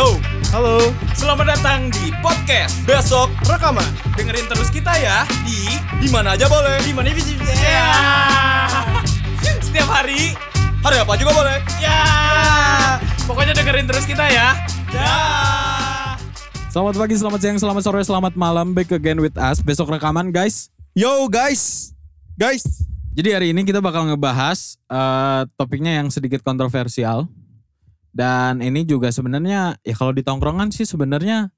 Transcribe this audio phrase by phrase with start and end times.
[0.00, 0.16] Halo,
[0.48, 0.76] Halo,
[1.12, 3.84] selamat datang di podcast besok rekaman.
[4.16, 6.80] Dengerin terus kita ya di di mana aja boleh.
[6.80, 7.36] Di mana bisa.
[7.36, 7.84] Ya.
[9.68, 10.32] Setiap hari,
[10.80, 11.60] Hari apa juga boleh.
[11.84, 12.00] ya.
[13.28, 14.56] Pokoknya dengerin terus kita ya.
[14.88, 15.16] Ya.
[16.72, 18.72] Selamat pagi, selamat siang, selamat sore, selamat malam.
[18.72, 19.60] Back again with us.
[19.60, 20.72] Besok rekaman guys.
[20.96, 21.92] Yo guys,
[22.40, 22.64] guys.
[23.12, 27.28] Jadi hari ini kita bakal ngebahas eh, topiknya yang sedikit kontroversial.
[28.10, 31.50] Dan ini juga sebenarnya ya kalau di tongkrongan sih sebenarnya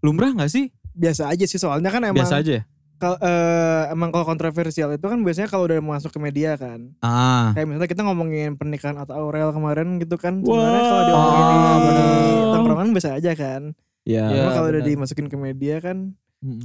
[0.00, 0.70] lumrah nggak sih?
[0.94, 2.64] Biasa aja sih soalnya kan emang Biasa aja ya?
[2.98, 6.90] kal- eh, emang kalau kontroversial itu kan biasanya kalau udah masuk ke media kan.
[6.98, 7.54] Ah.
[7.54, 10.42] Kayak misalnya kita ngomongin pernikahan atau Aurel kemarin gitu kan.
[10.42, 13.62] Sebenarnya kalau diomongin di Ah, tongkrongan biasa aja kan.
[14.02, 14.26] Ya.
[14.26, 14.42] Iya.
[14.42, 16.14] Cuma kalau udah dimasukin ke media kan.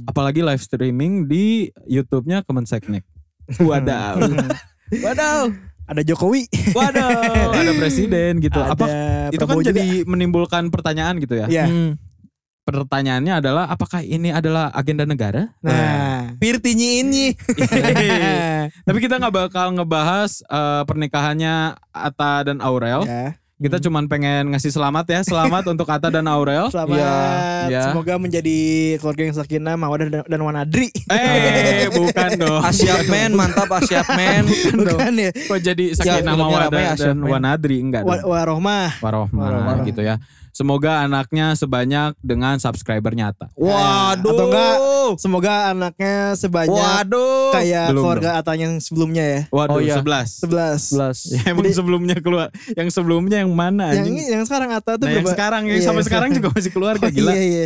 [0.06, 3.02] Apalagi live streaming di YouTube-nya Kemenseknek.
[3.68, 4.18] Wadaw.
[4.90, 5.50] Wadaw.
[5.84, 6.48] Ada Jokowi.
[6.72, 7.52] Wadaw.
[7.60, 8.56] Ada presiden gitu.
[8.56, 8.86] ada Apa
[9.28, 9.68] itu kan juga.
[9.68, 11.46] jadi menimbulkan pertanyaan gitu ya?
[11.46, 11.66] Iya.
[11.68, 12.00] Hmm.
[12.64, 15.52] Pertanyaannya adalah apakah ini adalah agenda negara?
[15.60, 16.32] Nah.
[16.40, 17.36] Pirtinya ini.
[18.88, 23.04] Tapi kita nggak bakal ngebahas eh, pernikahannya Ata dan Aurel.
[23.04, 23.36] ya.
[23.54, 26.74] Kita cuman pengen ngasih selamat ya, selamat untuk Ata dan Aurel.
[26.74, 27.70] Selamat.
[27.70, 27.94] Iya.
[27.94, 28.58] Semoga menjadi
[28.98, 30.90] keluarga yang sakinah, mawadah dan, dan wanadri.
[31.06, 32.62] Eh, bukan dong.
[32.66, 34.50] Asyap men, mantap Asyap men.
[34.74, 35.30] Bukan ya.
[35.30, 38.26] Kok jadi sakinah filmnya mawadah dan wanadri enggak dong.
[38.26, 39.86] Warohmah Warohmah.
[39.86, 40.18] gitu ya.
[40.54, 43.50] Semoga anaknya sebanyak dengan subscriber nyata.
[43.52, 44.22] Waduh.
[44.30, 44.76] Atau enggak,
[45.18, 47.50] Semoga anaknya sebanyak Waduh.
[47.52, 49.40] kayak Belum keluarga Atanya yang sebelumnya ya.
[49.50, 49.98] Waduh, Oh, iya.
[49.98, 50.46] 11.
[50.46, 50.94] 11.
[50.94, 51.18] Belas.
[51.26, 52.48] Ya, emang Jadi- sebelumnya keluar.
[52.72, 53.90] Yang sebelumnya yang mana?
[53.90, 54.14] Yang anjing?
[54.14, 55.34] ini yang sekarang Ata tuh Nah, yang berapa?
[55.34, 57.30] sekarang yang Iya, sampai yang sekarang juga masih keluarga Oh, gila.
[57.30, 57.64] Iya iya.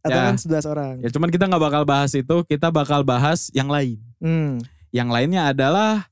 [0.00, 0.22] Ata Ya.
[0.24, 0.94] kan 11 orang.
[0.98, 4.00] Ya cuman kita nggak bakal bahas itu, kita bakal bahas yang lain.
[4.16, 4.58] Hmm.
[4.90, 6.09] Yang lainnya adalah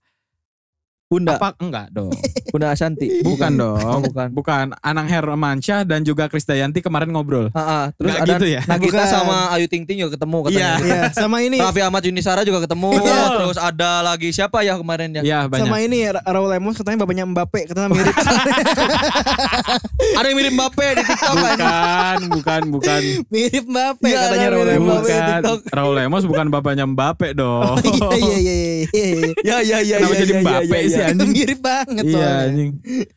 [1.08, 1.40] Bunda.
[1.40, 2.12] apa enggak dong?
[2.52, 3.24] Bunda Ashanti.
[3.24, 3.80] Bukan dong.
[3.80, 4.28] Oh, bukan.
[4.28, 4.76] Bukan.
[4.84, 7.48] Anang Hermansyah dan juga Krisdayanti kemarin ngobrol.
[7.56, 7.84] Ah, ah.
[7.96, 8.60] terus ada gitu ya?
[8.68, 9.08] Nagita Bukan.
[9.08, 10.60] sama Ayu Ting Ting juga ketemu katanya.
[10.60, 10.84] Iya.
[10.84, 12.92] Iya, sama ini Raffi Ahmad Yunisara juga ketemu.
[12.92, 13.40] Betul.
[13.40, 15.22] Terus ada lagi siapa ya kemarin ya?
[15.24, 15.64] Iya banyak.
[15.64, 18.12] sama ini Ra- Raul Lemos katanya bapaknya Mbappe, katanya mirip.
[20.18, 21.56] Ada yang mirip Mbappe di TikTok kan?
[21.56, 23.00] Bukan, bukan, bukan.
[23.32, 24.84] mirip Mbappe Iya, katanya Raul Lemos.
[24.92, 25.08] Mbappe.
[25.08, 25.24] Bukan.
[25.24, 25.58] TikTok.
[25.72, 27.76] Raul Lemos bukan bapaknya Mbappe dong.
[28.18, 29.06] Iya iya iya iya.
[29.08, 29.30] iya.
[29.44, 31.08] Ya ya ya Kenapa ya, jadi ya, Mbappe ya, ya, sih ya.
[31.08, 31.30] anjing?
[31.32, 32.70] mirip banget Iya anjing.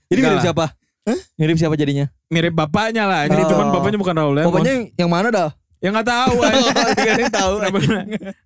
[0.07, 0.65] Jadi mirip siapa?
[1.33, 2.05] Mirip siapa jadinya?
[2.29, 3.21] Mirip bapaknya lah.
[3.25, 3.49] Ini Oh.
[3.49, 4.47] cuman bapaknya bukan Raul Lemos.
[4.53, 5.49] Pokoknya yang mana dah?
[5.81, 6.75] Ya nggak tahu anjing.
[6.77, 7.53] Gak ada yang tahu.
[7.57, 7.77] Kenapa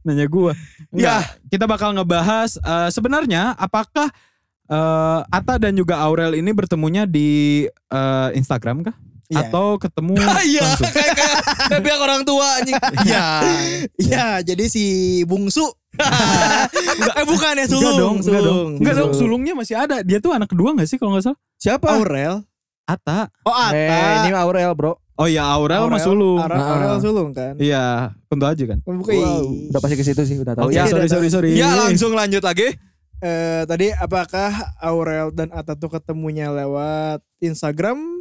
[0.01, 0.51] nanya gua?
[0.87, 1.21] Enggak.
[1.47, 4.07] Kita bakal ngebahas eh, sebenarnya apakah
[4.65, 8.95] eh, Ata dan juga Aurel ini bertemunya di eh, Instagram kah?
[9.25, 9.47] Iya.
[9.47, 10.13] Atau ketemu
[10.53, 12.75] Iya, kayak pihak orang tua anjing.
[13.03, 13.25] Iya.
[14.05, 14.85] Iya, jadi si
[15.23, 15.65] bungsu.
[17.19, 18.43] eh bukan ya Enggak sulung, dong, enggak dong.
[18.43, 18.69] sulung.
[18.77, 19.41] Enggak dong, Sulung.
[19.41, 19.97] sulungnya masih ada.
[20.01, 21.39] Dia tuh anak kedua gak sih kalau nggak salah?
[21.55, 21.87] Siapa?
[21.89, 22.43] Aurel.
[22.85, 23.31] Ata.
[23.41, 23.73] Oh Ata.
[23.73, 24.99] Eh, ini Aurel, Bro.
[25.15, 26.37] Oh iya, Aurel sama sulung.
[26.37, 26.99] Aurel, Aurel Ah.
[26.99, 27.55] sulung kan.
[27.55, 27.85] Iya,
[28.27, 28.79] tentu aja kan.
[28.83, 29.15] Oh, Bukan.
[29.71, 30.67] Udah pasti ke situ sih, udah tahu.
[30.67, 31.49] Oke, Ya, sorry, sorry, sorry.
[31.55, 32.75] ya langsung lanjut lagi.
[33.17, 38.14] Eh, tadi apakah Aurel dan Ata tuh ketemunya lewat Instagram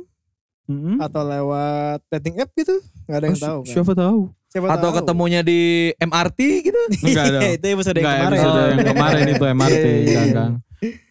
[0.64, 0.96] Mm-mm.
[0.98, 2.76] atau lewat dating app gitu?
[3.04, 3.70] Gak ada yang Oh, tahu kan.
[3.70, 4.20] Siapa tahu?
[4.48, 4.96] Siapa Atau tahu.
[4.98, 5.60] ketemunya di
[5.94, 6.80] MRT gitu.
[7.04, 7.42] Enggak dong.
[7.52, 8.32] itu episode yang Enggak, kemarin.
[8.32, 8.64] episode Oh.
[8.64, 9.72] yang kemarin itu MRT.
[9.76, 10.24] Iya, iya, enggak, iya.
[10.24, 10.50] enggak.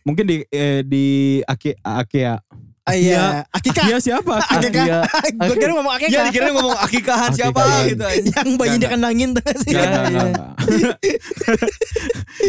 [0.03, 1.06] Mungkin di eh, di
[1.41, 2.36] Aki Akea.
[2.84, 3.48] Iya.
[3.48, 3.88] Akika.
[3.88, 4.44] Akea siapa?
[4.54, 4.84] Akika.
[4.84, 5.00] Iya.
[5.40, 6.12] Gue kira ngomong Akika.
[6.12, 7.88] Iya dikira ngomong akikahan siapa Akikahan.
[7.88, 8.04] gitu
[8.36, 9.72] yang bayi dia kenangin tuh sih.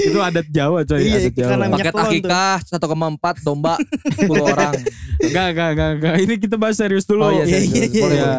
[0.04, 1.70] Itu adat Jawa coy, Iya, adat Jawa.
[1.70, 3.74] Paket akikah 1,4 domba
[4.18, 4.74] 10 orang.
[5.22, 6.14] Enggak, enggak, enggak, enggak.
[6.18, 7.24] Ini kita bahas serius dulu.
[7.24, 7.92] Oh iya, Iya, serius.
[7.94, 8.10] iya, iya.
[8.18, 8.34] Ya.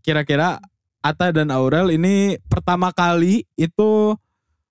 [0.00, 0.56] Kira-kira
[1.00, 4.16] Ata dan Aurel ini pertama kali itu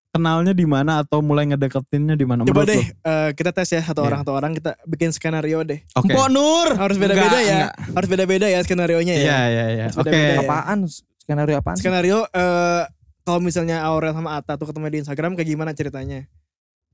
[0.10, 2.42] kenalnya di mana atau mulai ngedeketinnya di mana?
[2.44, 4.08] Coba deh eh, kita tes ya satu Iya.
[4.10, 5.80] orang satu orang kita bikin skenario deh.
[5.94, 6.10] Oke.
[6.10, 6.68] Mpok Nur.
[6.76, 7.70] Harus beda-beda ya.
[7.70, 7.74] enggak.
[7.96, 9.22] Harus beda-beda ya skenario nya ya.
[9.22, 9.86] Iya, iya, iya.
[9.94, 10.10] Oke.
[10.14, 10.42] ya.
[10.42, 10.80] Apaan?
[11.22, 11.78] Skenario apaan?
[11.78, 12.84] Skenario eh
[13.22, 16.26] kalau misalnya Aurel sama Ata tuh ketemu di Instagram kayak gimana ceritanya?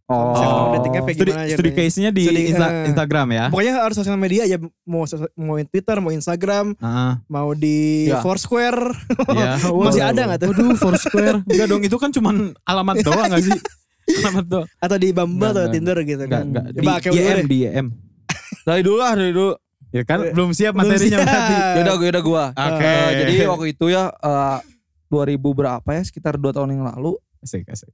[0.06, 0.38] Oh.
[0.70, 1.78] App kayak Studi, gimana studi ceritanya?
[1.82, 2.86] case-nya di Studi, Insta- eh.
[2.88, 3.46] Instagram ya.
[3.50, 5.02] Pokoknya harus sosial media aja mau
[5.36, 7.12] mau Twitter, mau Instagram, Heeh.
[7.26, 8.22] mau di Ya.
[8.22, 8.94] Foursquare.
[9.28, 9.66] Iya.
[9.90, 10.48] Masih ada nggak tuh?
[10.52, 11.38] Waduh, Foursquare.
[11.44, 13.58] Enggak dong, itu kan cuman alamat doang gak sih?
[14.22, 14.68] Alamat doang.
[14.78, 15.74] Atau di Bumble Enggak, atau enggak.
[15.74, 16.46] Tinder gitu Enggak, kan.
[16.46, 16.66] enggak.
[16.70, 17.46] Di Coba Akeo dulu IM, deh.
[17.46, 17.88] di IM.
[18.68, 19.52] Dari dulu lah, dari dulu.
[19.90, 21.26] Ya kan Eh, belum siap Belum materinya siap.
[21.26, 21.56] berarti.
[21.76, 22.44] Yaudah, yaudah gua.
[22.52, 22.86] Oke.
[22.86, 24.58] Eh, jadi waktu itu ya eh,
[25.08, 26.02] 2000 berapa ya?
[26.02, 27.18] Sekitar 2 tahun yang lalu.
[27.40, 27.90] Asik, asik.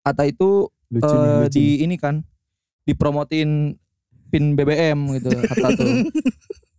[0.00, 1.50] Ata itu Lucu eh, nih, lucu.
[1.50, 2.20] di ini kan
[2.84, 3.74] dipromotin
[4.28, 5.88] pin BBM gitu kata tuh.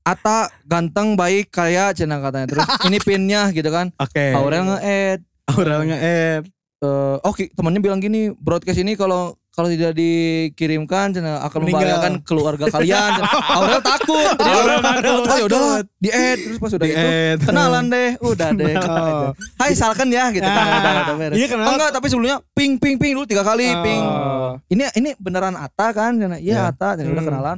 [0.03, 4.35] Ata ganteng baik kaya cina katanya terus ini pinnya gitu kan Oke.
[4.35, 6.43] Aurel nge-add Aurel nge-add.
[6.83, 12.73] eh, oh ki- temennya bilang gini broadcast ini kalau kalau tidak dikirimkan akan membahayakan keluarga
[12.73, 13.21] kalian.
[13.57, 14.33] Aurel takut.
[14.33, 15.23] Jadi Aurel takut.
[15.29, 18.75] Oh ya udahlah, di add terus pas udah itu kenalan deh, udah deh.
[18.81, 19.29] Oh.
[19.61, 20.57] Hai salkan ya gitu kan.
[20.57, 21.35] Udah, udah beres.
[21.37, 21.65] Iya, kenal.
[21.69, 24.01] Oh, enggak, tapi sebelumnya ping ping ping dulu tiga kali ping.
[24.01, 24.57] Oh.
[24.73, 26.17] Ini ini beneran Ata kan?
[26.17, 26.61] Iya Ya.
[26.73, 27.29] Ata, Cenah, udah Hmm.
[27.29, 27.57] kenalan.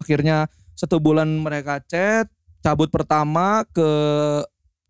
[0.00, 2.24] Akhirnya satu bulan mereka chat,
[2.64, 3.88] cabut pertama ke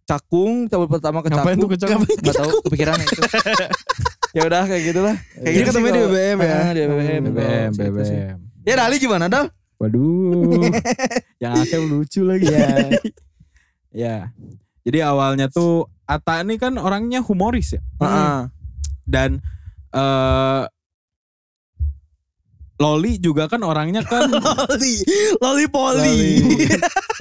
[0.05, 2.05] Cakung, cabut pertama ke Ngapain tuh Cakung.
[2.05, 2.21] kecak?
[2.23, 3.19] Gak tahu kepikiran itu.
[4.35, 5.17] ya udah kayak gitulah.
[5.33, 6.51] Kayak Jadi gitu ketemu di BBM ya?
[6.53, 7.23] Ah, di BBM.
[7.25, 7.81] BBM, Gitu.
[7.81, 8.37] BBM.
[8.63, 9.47] Ya Dali gimana Dal?
[9.77, 10.71] Waduh.
[11.43, 12.69] yang akhir lucu lagi ya.
[14.05, 14.17] ya.
[14.83, 17.83] Jadi awalnya tuh Ata ini kan orangnya humoris ya.
[17.99, 18.39] Heeh.
[19.05, 19.41] Dan
[19.91, 20.65] eh
[22.75, 24.95] Loli juga kan orangnya kan Loli,
[25.39, 26.43] Loli Poli.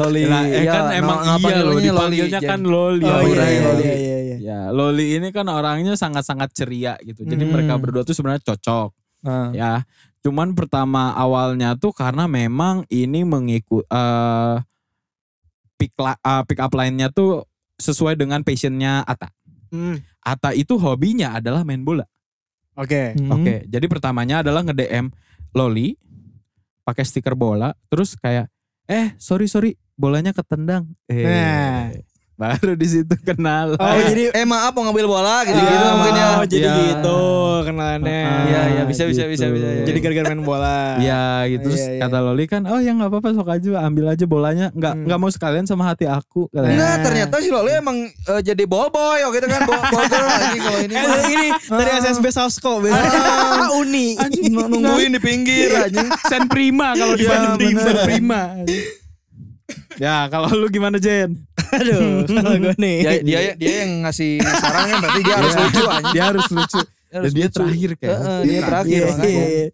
[0.01, 0.21] Loli.
[0.25, 2.50] Nah, eh kan Ya, emang nama- iya loh dipanggilnya Jen.
[2.50, 3.06] kan Loli.
[3.06, 3.83] Oh ya, iya, iya, Loli.
[3.86, 4.23] iya, iya, iya.
[4.44, 7.24] Ya, Loli ini kan orangnya sangat-sangat ceria gitu.
[7.24, 7.51] Jadi Hmm.
[7.54, 8.92] mereka berdua tuh sebenarnya cocok
[9.24, 9.56] Nah.
[9.56, 9.88] ya.
[10.19, 14.56] Cuman pertama awalnya tuh karena memang ini mengikut eh
[15.75, 19.31] pick, la- eh, pick up line-nya tuh sesuai dengan passionnya Ata.
[19.72, 22.04] Hmm, Ata itu hobinya adalah main bola.
[22.75, 23.16] Oke.
[23.16, 23.31] Hmm.
[23.31, 25.07] Oke, jadi pertamanya adalah nge-DM
[25.54, 25.95] Loli
[26.84, 28.51] pakai stiker bola, terus kayak
[28.86, 30.92] eh sorry sorry bolanya ketendang.
[31.07, 31.95] Eh, Nah.
[32.35, 33.75] Baru di situ kenal.
[33.75, 36.27] Oh, Eh, jadi- eh maaf mau ngambil bola gitu Ah, gitu mungkin ya.
[36.33, 36.75] Oh, jadi Iya.
[36.89, 37.19] gitu
[37.63, 38.21] kenalannya.
[38.44, 39.31] Iya, iya, bisa, bisa, gitu.
[39.31, 39.83] bisa, bisa, iya.
[39.83, 40.97] Jadi gara-gara main bola.
[40.97, 42.01] Iya gitu terus Iya, iya.
[42.01, 45.03] kata Loli kan oh ya nggak apa-apa sok aja ambil aja bolanya nggak Hmm.
[45.06, 46.74] nggak mau sekalian sama hati aku katanya.
[46.74, 50.27] Enggak, ternyata si Loli emang eh, jadi ball boy oh gitu kan ball, ball girl
[50.27, 51.21] anjing kalau ini Eh, mah.
[51.30, 53.21] ini dari SSB Sausko biasanya.
[53.80, 54.07] Uni.
[54.15, 56.09] Anjing Nung- nungguin di pinggir anjing.
[56.24, 57.75] Sen Prima kalau di Iya, Bandung.
[57.75, 58.41] Sen Prima.
[59.95, 61.33] Ya kalau lu gimana Jen?
[61.74, 62.98] Aduh, kalau gue nih.
[63.00, 65.62] Dia dia dia yang ngasih saran kan berarti dia harus Iya.
[65.63, 66.13] lucu anjing.
[66.13, 66.81] Dia harus lucu.
[66.83, 67.56] Dia harus Dan dia lucu.
[67.56, 68.12] terakhir kayak.
[68.15, 69.68] Heeh, dia terakhir Iya, iya, iya.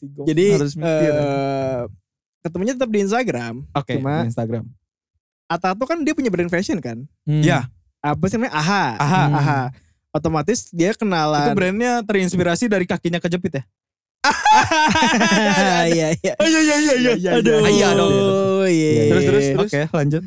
[0.00, 1.12] Jadi Harus mikir.
[1.12, 1.80] eh,
[2.40, 3.54] ketemunya tetap di Instagram.
[3.72, 4.64] Oke, Cuma- di Instagram.
[5.46, 7.02] Ata tuh kan dia punya brand fashion kan.
[7.24, 7.42] Hmm.
[7.42, 7.66] Ya,
[8.00, 8.54] Apa sih namanya?
[8.54, 8.84] Aha.
[8.96, 9.22] Aha.
[9.22, 9.34] Hmm.
[9.34, 9.60] Aha.
[10.10, 11.52] Otomatis dia itu kenalan.
[11.52, 13.62] brandnya terinspirasi dari kakinya kejepit ya?
[15.90, 16.32] Iya iya.
[16.36, 17.30] Oh iya iya iya iya.
[17.40, 17.64] Aduh.
[17.66, 18.12] Iya dong.
[18.66, 19.02] Iya.
[19.10, 20.22] Terus terus Oke, lanjut.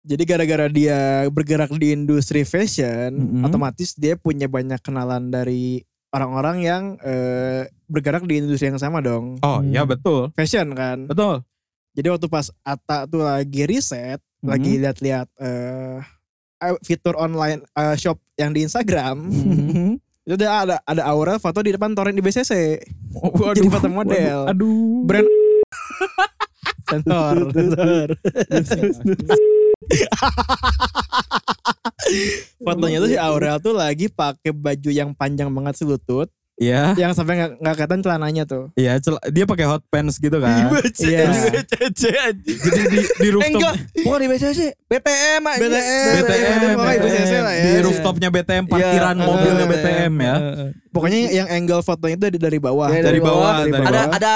[0.00, 0.98] Jadi gara-gara dia
[1.28, 3.44] bergerak di industri fashion, Mhm.
[3.44, 9.36] otomatis dia punya banyak kenalan dari orang-orang yang eh, bergerak di industri yang sama dong.
[9.40, 9.68] Oh, Hmm.
[9.68, 10.32] iya betul.
[10.32, 11.04] Fashion kan.
[11.04, 11.44] Betul.
[11.92, 14.48] Jadi waktu pas Ata tuh lagi riset, Mhm.
[14.48, 16.00] lagi lihat-lihat eh
[16.60, 20.00] eh, fitur online eh, shop yang di Instagram, Mhm.
[20.30, 22.78] itu ada ada ada aura foto di depan torrent di BCC.
[23.18, 24.46] Oh, waduh, Jadi foto model.
[24.46, 25.02] waduh, Aduh.
[25.06, 25.26] Brand
[26.90, 28.08] sensor, sensor.
[32.64, 36.28] Fotonya tuh si Aurel tuh lagi pakai baju yang panjang banget selutut,
[36.60, 38.68] Iya, yang sampai nggak nggak kelihatan celananya tuh.
[38.74, 39.00] iya.
[39.00, 40.68] cel- Dia pakai hot pants gitu kan.
[41.00, 41.32] Iya.
[42.44, 45.62] Jadi di, di Eh, rooftop enggak, bukan di BCC, BTM anjing.
[45.66, 46.06] BTM.
[46.12, 47.64] BTM, pokoknya BTM, lah ya.
[47.64, 50.34] di rooftopnya BTM, parkiran Iya, mobilnya eh, BTM ya.
[50.90, 52.88] Pokoknya yang angle fotonya itu dari dari bawah.
[52.88, 54.06] Ya, Dari bawah, dari Ada bawah.
[54.12, 54.34] ada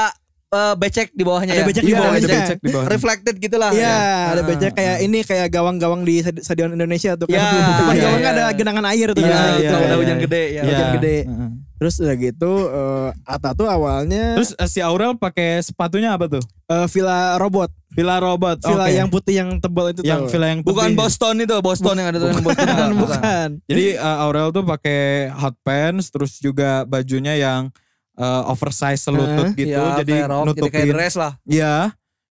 [0.51, 1.67] eh, becek di bawahnya Ada ya.
[1.67, 2.21] becek di Iya, bawahnya.
[2.21, 2.87] ada becek di bawah.
[2.89, 3.71] Reflected gitulah.
[3.71, 3.97] Iya, ya.
[4.31, 7.37] ada Ah, becek ah, kayak ini kayak gawang-gawang di stad- stadion Indonesia tuh kan.
[7.37, 8.39] Iya, Depan iya, gawangnya iya.
[8.41, 9.19] ada genangan air tuh.
[9.19, 9.67] Iya, biasanya iya, gitu.
[9.67, 9.99] Kalau udah iya.
[10.01, 10.51] hujan gede ya.
[10.57, 10.63] Iya.
[10.65, 11.17] Hujan gede.
[11.21, 11.51] Heeh.
[11.75, 16.43] Terus udah gitu eh, Ata tuh awalnya Terus eh, si Aurel pakai sepatunya apa tuh?
[16.65, 17.69] eh, Villa Robot.
[17.91, 18.59] Villa Robot.
[18.61, 18.95] Villa Oke.
[18.95, 20.27] yang putih yang tebal itu yang.
[20.27, 20.97] Villa yang Bukan putih.
[20.97, 22.67] Boston itu, Boston yang ada tuh yang Boston.
[22.75, 23.49] bukan, bukan.
[23.65, 27.71] Jadi uh, Aurel tuh pakai hot pants terus juga bajunya yang
[28.15, 29.59] uh, oversize selutut Heeh.
[29.61, 30.95] gitu Iya, jadi kayak rok, jadi kayak nutupin.
[30.95, 31.33] dress lah.
[31.45, 31.75] Iya.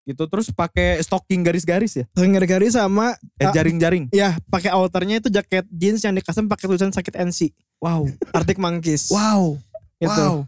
[0.03, 2.05] Gitu terus pakai stocking garis-garis ya.
[2.11, 4.11] Garis-garis sama Eh jaring-jaring.
[4.11, 7.55] ya pakai outernya itu jaket jeans yang dikasem pakai tulisan sakit NC.
[7.83, 8.07] Wow.
[8.31, 9.11] Arctic Monkeys.
[9.11, 9.59] Wow.
[9.99, 10.07] Gitu.
[10.07, 10.47] Wow.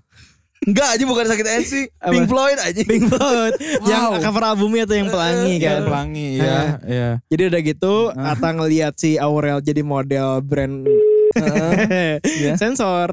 [0.65, 1.73] Enggak aja bukan sakit NC?
[1.91, 2.81] Pink Floyd aja.
[2.81, 3.53] Pink Floyd
[3.91, 4.23] yang Wow.
[4.23, 5.81] cover albumnya tuh yang pelangi Iya, kan.
[5.83, 6.57] pelangi ya.
[6.81, 7.09] Iya.
[7.27, 8.33] Jadi udah gitu Ah.
[8.33, 10.87] Ata ngeliat si Aurel jadi model brand
[12.61, 13.11] sensor.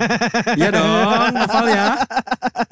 [0.58, 1.94] Iya dong, hafal ya.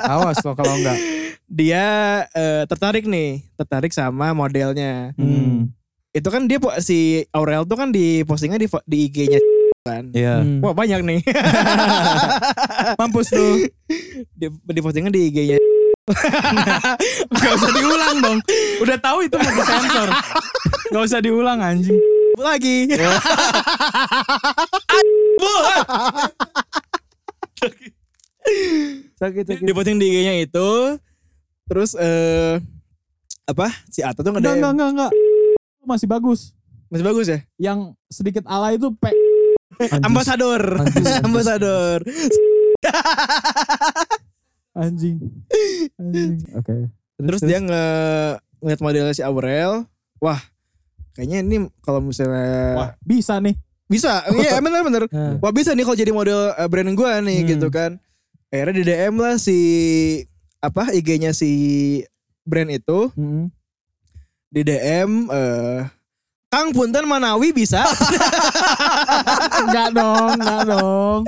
[0.03, 0.99] Awas lo kalau enggak.
[1.47, 1.87] Dia
[2.29, 5.15] eh, tertarik nih, tertarik sama modelnya.
[5.15, 5.71] Hmm.
[6.11, 9.41] Itu kan dia si Aurel tuh kan di postingnya di di IG-nya
[9.89, 10.05] kan.
[10.13, 10.45] Iya.
[10.45, 10.61] Hmm.
[10.61, 11.21] Wah banyak nih.
[13.01, 13.65] Mampus tuh.
[14.37, 15.57] di, di postingnya di IG-nya.
[17.41, 18.39] Gak usah diulang dong.
[18.85, 20.09] Udah tahu itu mau disensor.
[20.93, 21.97] Gak usah diulang anjing.
[22.37, 22.93] Lagi.
[29.19, 29.65] Sakit sakit.
[29.65, 30.69] di posting di IG-nya itu.
[31.69, 32.61] Terus eh
[33.49, 33.73] apa?
[33.89, 35.13] Si Ata tuh Enggak, nge enggak, enggak, enggak.
[35.85, 36.53] Masih bagus.
[36.89, 37.39] Masih bagus ya?
[37.61, 39.13] Yang sedikit alay itu pe
[40.01, 40.63] Ambasador.
[41.23, 42.03] Ambasador.
[44.73, 45.19] Anjing.
[45.97, 46.33] Anjing.
[46.55, 46.75] Oke.
[47.19, 47.85] Terus dia nge
[48.59, 49.83] ngeliat modelnya si Aurel.
[50.19, 50.39] Wah,
[51.13, 53.55] kayaknya ini kalau misalnya Wah, bisa nih.
[53.87, 55.03] bisa, iya bener bener.
[55.09, 55.41] Nah.
[55.41, 57.49] Wah bisa nih kalau jadi model eh, brand gue nih Hmm.
[57.49, 57.91] gitu kan.
[58.49, 59.59] Akhirnya di DM lah si
[60.59, 61.51] apa IG-nya si
[62.43, 63.49] brand itu Hmm.
[64.49, 65.81] di DM eh
[66.49, 67.85] Kang Punten Manawi bisa?
[69.61, 71.21] Enggak dong, enggak dong.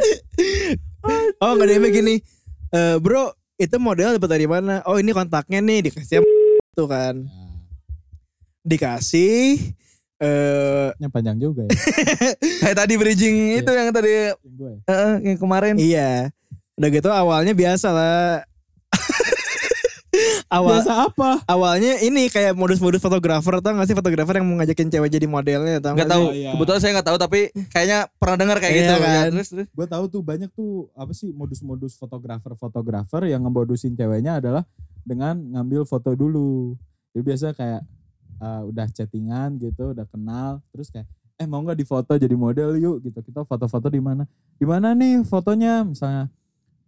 [1.45, 2.15] oh nggak DM gini.
[2.73, 3.29] Eh bro
[3.61, 4.81] itu model dapat dari mana?
[4.89, 6.25] Oh ini kontaknya nih dikasih
[6.79, 7.21] tuh kan.
[8.65, 9.61] Dikasih
[10.21, 11.73] eh Yang panjang juga ya.
[12.65, 14.81] Kayak tadi bridging itu yang tadi Gue.
[14.89, 15.77] eh, yang kemarin.
[15.77, 16.33] iya.
[16.81, 18.41] Udah gitu awalnya biasa lah.
[20.51, 21.31] Awal Biasa apa?
[21.47, 25.79] awalnya ini kayak modus-modus fotografer tau gak sih fotografer yang mau ngajakin cewek jadi modelnya
[25.79, 26.25] tau Gak gak tahu.
[26.35, 26.51] Iya, iya.
[26.59, 27.41] Kebetulan saya nggak tahu tapi
[27.71, 29.15] kayaknya pernah dengar kayak Iya gitu kan?
[29.15, 29.67] Ya, terus terus.
[29.71, 34.67] Gue tahu tuh banyak tuh apa sih modus-modus fotografer-fotografer yang ngemodusin ceweknya adalah
[35.07, 36.75] dengan ngambil foto dulu.
[37.15, 37.87] Jadi biasa kayak
[38.43, 41.07] uh, udah chattingan gitu, udah kenal, terus kayak
[41.39, 43.23] eh mau nggak difoto jadi model yuk gitu.
[43.23, 44.27] Kita foto-foto di mana?
[44.59, 45.87] Di mana nih fotonya?
[45.87, 46.27] Misalnya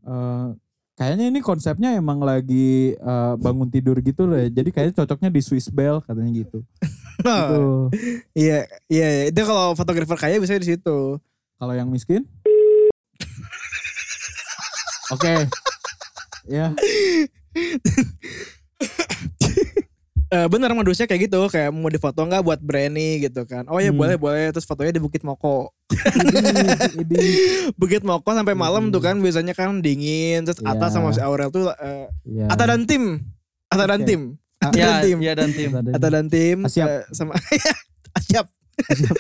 [0.03, 0.51] eh
[0.97, 4.39] kayaknya ini konsepnya emang lagi uh, bangun tidur gitu loh.
[4.39, 4.49] ya.
[4.53, 6.59] Jadi kayaknya cocoknya di Swiss Bell katanya gitu.
[7.23, 7.91] gitu.
[8.37, 9.25] Iya, iya, iya.
[9.31, 11.19] itu kalau fotografer kaya bisa di situ.
[11.59, 12.27] Kalau yang miskin?
[15.15, 15.47] Oke.
[16.49, 16.75] Ya.
[20.33, 23.69] Eh bener modusnya kayak gitu, kayak mau difoto nggak buat brand nih gitu kan.
[23.69, 24.01] Oh ya Hmm.
[24.01, 25.69] boleh boleh, terus fotonya di Bukit Moko.
[27.77, 30.73] Bukit Moko sampai malam tuh kan biasanya kan dingin, terus Iya.
[30.73, 32.49] Atta sama si Aurel tuh eh, ya.
[32.49, 33.21] Atta dan tim,
[33.69, 34.09] Atta dan Oke.
[34.09, 34.21] tim,
[34.57, 35.71] Atta dan Iya, tim, iya dan tim.
[35.71, 36.89] Atta dan tim, Asyap.
[36.89, 37.33] eh, sama
[38.19, 38.47] Asyap.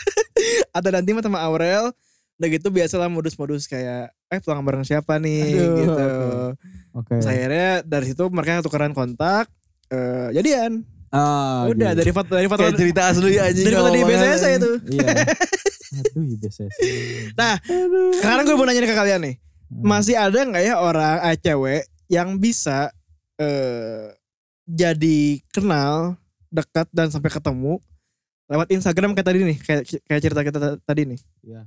[0.76, 1.92] Atta dan tim sama Aurel.
[2.34, 6.08] Udah gitu biasalah modus-modus kayak eh pulang bareng siapa nih Aduh, gitu.
[6.96, 7.14] Oke.
[7.14, 9.46] Terus akhirnya dari situ mereka tukeran kontak
[9.88, 10.82] eh jadian.
[11.12, 12.00] Ah, Udah gitu.
[12.00, 13.64] dari foto dari foto Kayak cerita asli anjing.
[13.68, 14.70] dari foto di BCS itu.
[14.90, 15.08] Iya.
[15.92, 16.36] Aduh.
[17.36, 17.54] Nah,
[18.16, 19.34] sekarang gue mau nanya ke kalian nih.
[19.68, 19.84] Hmm.
[19.84, 22.88] Masih ada nggak ya orang eh, cewek yang bisa
[23.36, 24.08] eh
[24.64, 25.20] jadi
[25.52, 26.16] kenal,
[26.48, 27.76] dekat dan sampai ketemu
[28.48, 31.20] lewat Instagram kayak tadi nih, kayak kayak cerita kita ta- tadi nih.
[31.42, 31.62] Iya.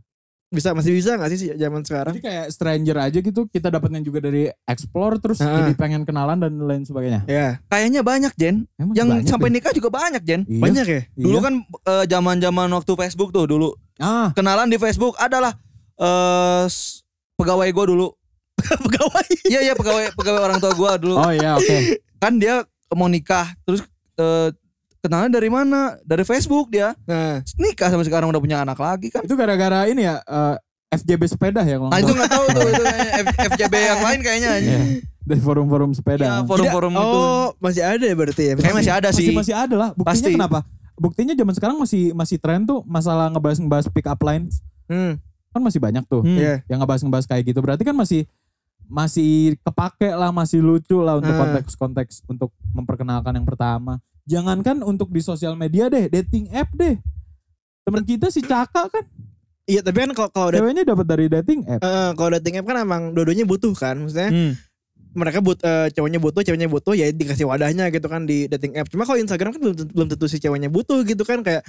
[0.47, 2.13] Bisa masih bisa nggak sih zaman sekarang?
[2.13, 5.51] Jadi kayak stranger aja gitu kita dapatnya juga dari explore terus Ah.
[5.59, 7.25] jadi pengen kenalan dan lain sebagainya.
[7.25, 8.55] Ya, Kayaknya banyak Jen.
[8.75, 9.53] Emang Yang banyak sampai deh.
[9.55, 10.41] nikah juga banyak Jen.
[10.43, 10.61] Iya.
[10.61, 11.01] banyak ya?
[11.03, 11.03] Iya.
[11.19, 13.69] Dulu kan eh, zaman-zaman waktu Facebook tuh dulu.
[13.97, 15.55] ah, Kenalan di Facebook adalah
[15.95, 17.01] eh s-
[17.35, 18.07] pegawai gua dulu.
[18.85, 19.25] Pegawai.
[19.45, 21.15] Iya iya pegawai pegawai orang tua gua dulu.
[21.15, 21.77] oh iya oke.
[22.23, 23.83] Kan dia mau nikah terus
[24.15, 24.49] eh,
[25.05, 26.01] kenalan dari mana?
[26.01, 26.97] Dari Facebook dia.
[27.03, 29.21] Nah, Nikah sampai sekarang udah punya anak lagi kan.
[29.21, 30.55] Itu gara-gara ini ya eh,
[30.91, 32.17] FJB sepeda ya kalau Nah nggak itu salah.
[32.17, 34.71] nggak tahu tuh itu kayaknya F- FJB yang lain kayaknya anjing.
[34.71, 34.81] Iya.
[35.25, 36.23] Dari forum-forum sepeda.
[36.23, 37.17] Iya, forum-forum tidak- itu.
[37.19, 38.53] Oh, masih ada ya berarti ya?
[38.55, 39.35] Kayak masih ada masih sih.
[39.35, 39.89] masih ada lah.
[39.91, 40.35] Buktinya Pasti.
[40.35, 40.59] kenapa?
[40.95, 45.17] Buktinya zaman sekarang masih masih tren tuh masalah ngebahas ngebahas pick up lines Hmm,
[45.49, 46.35] kan masih banyak tuh Hmm.
[46.35, 46.61] iya.
[46.65, 47.59] yang ngebahas ngebahas kayak gitu.
[47.59, 48.23] Berarti kan masih
[48.85, 51.41] masih kepake lah, masih lucu lah untuk Ah.
[51.41, 53.97] konteks-konteks untuk memperkenalkan yang pertama.
[54.25, 56.97] Jangankan untuk di sosial media deh, dating app deh.
[57.81, 59.05] Temen kita si Caka kan
[59.65, 61.81] Iya, tapi kan kalau kalau ceweknya dapat dari dating app.
[61.81, 64.53] eh, kalau dating app kan emang dua-duanya butuh kan, maksudnya Hmm.
[65.11, 68.85] mereka but eh, cowoknya butuh, ceweknya butuh ya dikasih wadahnya gitu kan di dating app.
[68.87, 71.65] Cuma kalau Instagram kan belum tentu, belum tentu si ceweknya butuh gitu kan kayak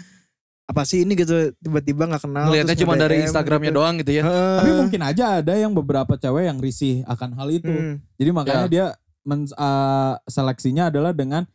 [0.66, 2.52] apa sih ini gitu tiba-tiba nggak kenal.
[2.52, 3.78] Terus cuma dari nge-DM Instagramnya gitu.
[3.80, 4.22] doang gitu ya.
[4.28, 4.56] Heeh.
[4.60, 7.72] Tapi mungkin aja ada yang beberapa cewek yang risih akan hal itu.
[7.72, 7.96] Hmm.
[8.20, 8.68] Jadi makanya Ya.
[8.68, 8.86] dia
[9.25, 11.48] men, eh, seleksinya adalah dengan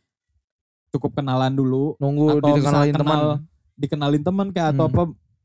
[0.92, 3.00] cukup kenalan dulu Nunggu atau dikenalin teman.
[3.00, 3.22] kenal
[3.72, 4.92] dikenalin teman kayak atau Hmm.
[4.92, 5.02] apa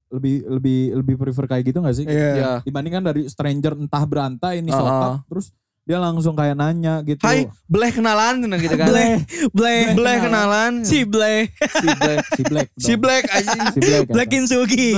[0.08, 2.06] lebih lebih lebih prefer kayak gitu gak sih?
[2.08, 2.32] Iya.
[2.36, 2.52] Ya.
[2.64, 5.18] Dibandingkan dari stranger entah beranta ini sokap ah.
[5.28, 5.52] terus
[5.88, 7.24] dia langsung kayak nanya gitu.
[7.24, 8.92] Hai, Bleh kenalan gitu kan.
[8.92, 9.24] Bleh,
[9.56, 10.84] Bleh, Bleh kenalan.
[10.84, 12.18] si Bleh, si Bleh.
[12.28, 12.68] si Black.
[12.76, 12.94] Si.
[13.00, 13.64] Black anjing.
[13.72, 14.06] Si Black.
[14.12, 14.92] Blackin Sugi,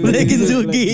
[0.00, 0.88] Blackin Sugi.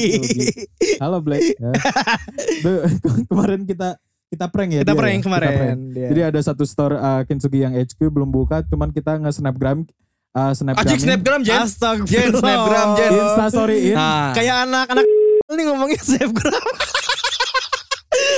[0.99, 1.47] Halo Black.
[1.47, 1.71] Ya.
[3.31, 4.81] Kemarin kita kita prank ya.
[4.87, 5.19] Kita dia prank ya?
[5.19, 5.51] Kita kemarin.
[5.59, 5.79] prank.
[5.91, 6.09] dia.
[6.15, 9.83] Jadi ada satu store uh, Kinsugi yang HQ belum buka, cuman kita nge-snapgram
[10.39, 11.67] uh, snapgram Anjing snapgram Jen.
[11.67, 12.31] Astagfirullah.
[12.31, 13.11] Jen, snapgram, Jen.
[13.11, 13.97] Insta storyin.
[13.99, 15.07] Nah, Kayak anak-anak
[15.59, 16.65] ini ngomongin snapgram.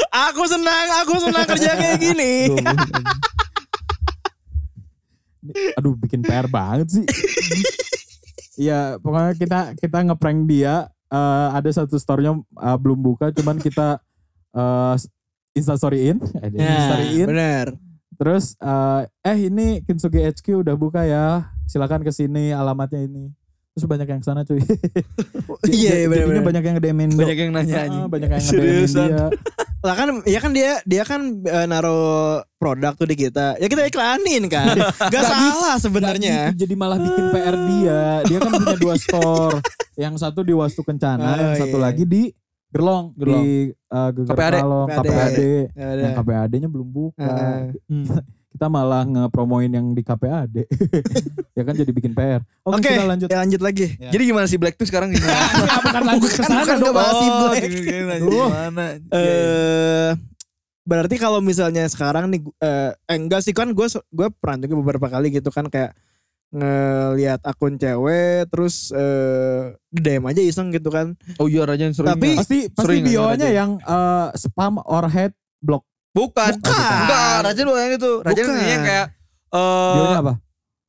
[0.08, 2.32] aku senang, aku senang kerja kayak gini.
[5.76, 7.04] Aduh bikin PR banget sih.
[8.56, 10.88] Iya, pokoknya kita kita ngeprank dia.
[11.12, 14.00] uh, ada satu store-nya uh, belum buka, cuman kita
[14.56, 14.96] uh,
[15.52, 17.26] Insta storyin, Insta Ya, storyin.
[17.28, 17.66] benar.
[18.12, 21.48] Terus uh, eh ini Kinsugi HQ udah buka ya.
[21.64, 23.32] Silakan ke sini alamatnya ini.
[23.72, 24.60] Terus banyak yang ke sana cuy.
[24.60, 24.68] Iya,
[25.64, 26.44] iya, Jadinya bener-bener.
[26.44, 29.08] banyak yang ngedemin Banyak yang nanya Ah, banyak yang ngedemin Seriusan.
[29.08, 29.24] dia.
[29.82, 33.56] Lah kan ya kan dia dia kan eh, naruh produk tuh di kita.
[33.56, 34.76] Ya kita iklanin kan.
[35.12, 36.52] Gak salah sebenarnya.
[36.52, 38.00] Jadi malah bikin PR dia.
[38.24, 39.56] Dia kan punya dua store.
[39.98, 41.84] Yang satu di Wastu Kencana, Oh, yang satu iya.
[41.84, 42.32] lagi di
[42.72, 43.38] Gerlong, Gerlong.
[43.38, 43.52] di
[43.86, 44.52] uh, Geger KPAD.
[44.58, 45.04] Kalong, KPAD.
[45.04, 45.40] KPAD.
[45.70, 46.02] Ya udah.
[46.02, 47.32] Yang KPAD-nya belum buka.
[47.84, 48.06] Hmm.
[48.52, 50.68] Kita malah ngepromoin yang di KPAD.
[51.56, 52.44] ya kan jadi bikin PR.
[52.62, 53.28] Oke, Oke, kita lanjut.
[53.28, 53.96] ya lanjut lagi.
[53.96, 55.40] Jadi gimana si Black tuh sekarang gimana?
[55.82, 56.84] bukan lanjut ke sana bukan dong.
[56.86, 57.62] ngebahas si Oh, Black.
[58.20, 58.28] Duh.
[58.28, 58.84] gimana?
[59.08, 60.10] Eh
[60.82, 65.06] berarti kalau misalnya sekarang nih eh eh, enggak sih kan gue gue pernah juga beberapa
[65.08, 65.94] kali gitu kan kayak
[66.52, 71.16] ngelihat akun cewek terus eh DM aja iseng gitu kan.
[71.36, 72.12] Oh iya Raja yang sering.
[72.12, 75.82] Tapi- Pasti pasti Sering bionya yang uh, spam or head block.
[76.12, 76.52] bukan.
[76.54, 76.76] Bukan.
[76.76, 78.12] Enggak, Raja bukan yang itu.
[78.20, 78.56] Raja Bukan.
[78.62, 79.06] yang kayak
[79.48, 80.32] eh Bionya apa?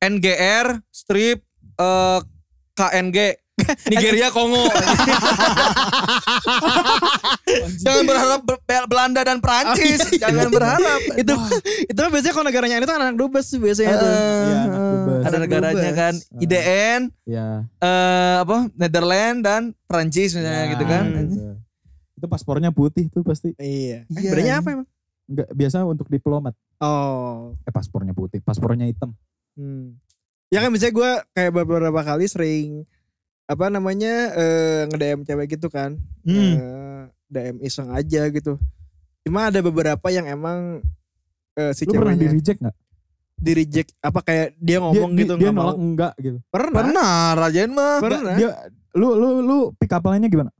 [0.00, 1.38] NGR strip
[1.74, 2.20] eh
[2.74, 3.18] KNG
[3.88, 4.68] Nigeria Kongo.
[7.78, 10.00] Jangan berharap Be- Be- Belanda dan Prancis.
[10.22, 11.00] Jangan berharap.
[11.22, 11.34] itu
[11.84, 14.08] itu kan biasanya kalau negaranya itu anak dubes biasanya tuh.
[14.08, 15.22] Iya, anak dubes.
[15.22, 15.96] ada negaranya dubes.
[15.96, 17.48] kan IDN Ya.
[17.78, 21.04] eh apa Netherlands dan Prancis misalnya Ya, gitu kan.
[21.10, 21.34] gitu.
[22.14, 23.52] Itu paspornya putih tuh pasti.
[23.54, 24.04] Iya.
[24.04, 24.30] Eh, Iya.
[24.30, 24.88] bedanya apa emang?
[25.24, 26.52] Enggak biasa untuk diplomat.
[26.78, 27.56] Oh.
[27.60, 29.16] Eh paspornya putih, paspornya hitam.
[29.54, 29.96] Hmm.
[30.48, 32.84] Ya kan misalnya gue kayak beberapa kali sering
[33.44, 35.96] apa namanya eh nge-DM cewek gitu kan.
[36.22, 36.54] Hmm.
[36.54, 37.02] Eh,
[37.34, 38.54] DM iseng aja gitu.
[39.20, 40.78] Cuma ada beberapa yang emang
[41.52, 42.76] eh, si Lu pernah di reject gak?
[43.34, 45.82] di reject apa kayak dia Dia, ngomong di- gitu dia nggak nolak mau.
[45.82, 46.38] enggak gitu.
[46.48, 46.76] Pernah.
[46.78, 47.96] Pernah Rajain mah.
[47.98, 48.34] Pernah.
[48.34, 48.50] Dia
[48.94, 50.50] lu lu lu pick up line-nya gimana?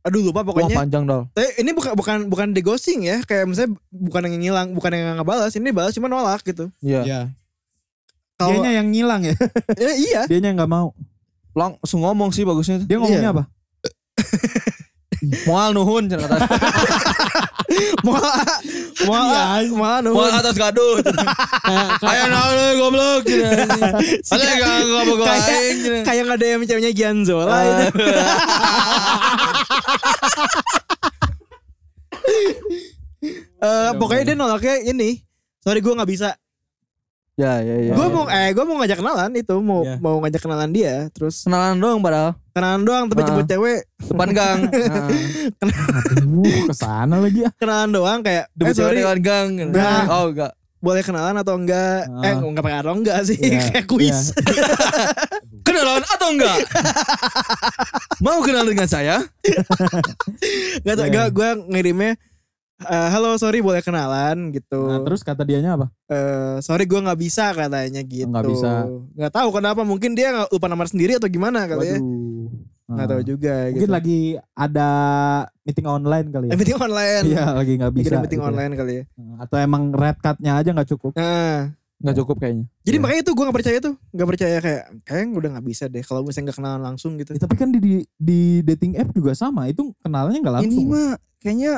[0.00, 0.76] Aduh lupa Wah pokoknya.
[0.78, 1.26] panjang dal.
[1.28, 5.18] Tapi ini bukan bukan bukan di ghosting ya, kayak misalnya bukan yang ngilang, bukan yang
[5.18, 6.70] ngebalas, ini balas cuma nolak gitu.
[6.80, 7.02] Iya.
[7.02, 7.20] Iya.
[8.34, 9.36] Kalau Dianya yang ngilang ya.
[9.76, 10.96] eh, iya, Dianya nggak mau.
[11.52, 12.80] Langsung ngomong sih bagusnya.
[12.80, 13.34] Dia ngomongnya Iya.
[13.34, 13.44] apa?
[15.44, 16.46] Moal nuhun cenah kata.
[18.02, 18.16] mau
[19.04, 19.22] mau
[19.76, 20.96] mau Moal atas gaduh.
[22.08, 23.52] Ayo naon goblok cenah.
[24.00, 26.02] Ada enggak goblok Kayak- aing cenah.
[26.08, 27.84] kayak nggak ada yang ceweknya Gianzola itu.
[33.60, 35.20] Eh, pokoknya dia nolaknya ini.
[35.60, 36.32] Sorry gue nggak bisa.
[37.40, 37.92] Ya ya ya.
[37.94, 39.96] gue mau eh gue mau ngajak kenalan itu mau Iya.
[39.96, 43.26] mau ngajak kenalan dia terus kenalan doang padahal kenalan doang tapi Ah.
[43.26, 44.58] jemput cewek depan gang.
[44.68, 45.08] Heeh.
[46.12, 47.50] Aduh, ke sana lagi ya.
[47.54, 49.48] kenalan doang kayak eh Depan gang.
[49.70, 50.04] Nah.
[50.12, 50.52] Oh enggak.
[50.78, 52.24] boleh kenalan atau enggak Ah.
[52.24, 54.32] eh enggak pakai atau enggak sih Iya, kayak kuis
[55.66, 56.56] Kenalan atau enggak?
[58.18, 59.20] Mau kenal dengan saya?
[60.80, 61.12] Gak tau, Iya.
[61.12, 62.16] gue gue ngirimnya
[62.82, 64.80] eh, halo sorry boleh kenalan gitu.
[64.82, 65.86] Nah, terus kata dianya apa?
[66.06, 68.26] Eh, sorry gue nggak bisa katanya gitu.
[68.26, 68.88] Nggak bisa.
[69.12, 71.98] Nggak tahu kenapa mungkin dia nggak lupa nomor sendiri atau gimana kali ya.
[71.98, 72.48] Waduh.
[72.90, 73.54] Nggak Nah, tahu juga.
[73.70, 73.94] Mungkin gitu.
[73.94, 74.18] lagi
[74.52, 74.88] ada
[75.62, 76.50] meeting online kali ya.
[76.50, 77.24] Eh, meeting online.
[77.24, 78.14] Iya, lagi nggak bisa.
[78.18, 78.50] meeting gitu ya.
[78.50, 79.04] online kali ya.
[79.38, 81.12] Atau emang red card-nya aja nggak cukup.
[81.14, 82.64] Nah, Enggak cukup kayaknya.
[82.80, 83.02] jadi Iya.
[83.04, 86.24] makanya itu gue nggak percaya tuh, nggak percaya kayak kayak udah nggak bisa deh kalau
[86.24, 87.30] misalnya nggak kenalan langsung gitu.
[87.36, 89.68] Ya, tapi kan di, di di dating app juga sama.
[89.68, 90.80] Itu kenalnya nggak langsung.
[90.80, 91.72] Ini mah kayaknya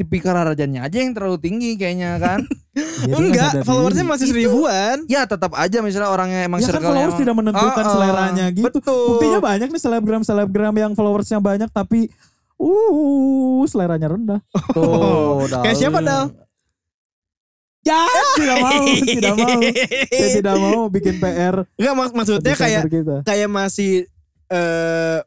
[0.00, 2.40] tipikal rajanya aja yang terlalu tinggi kayaknya kan.
[3.20, 5.04] Enggak, followersnya masih Itu- seribuan.
[5.04, 7.92] ya tetap aja misalnya orangnya emang Ya kan followers emang- tidak menentukan ah.
[7.92, 8.64] seleranya gitu.
[8.72, 9.04] Betul.
[9.12, 12.08] Buktinya banyak nih selebgram-selebgram yang followersnya banyak tapi
[12.56, 14.40] uh seleranya rendah.
[15.52, 15.60] Dal.
[15.60, 16.32] Kayak siapa dal?
[17.80, 18.04] Ya,
[18.36, 19.60] tidak mau, tidak mau.
[20.12, 21.64] Saya tidak mau bikin PR.
[21.80, 23.16] Enggak mak maksudnya kayak kita.
[23.24, 24.04] kayak masih
[24.52, 25.18] eh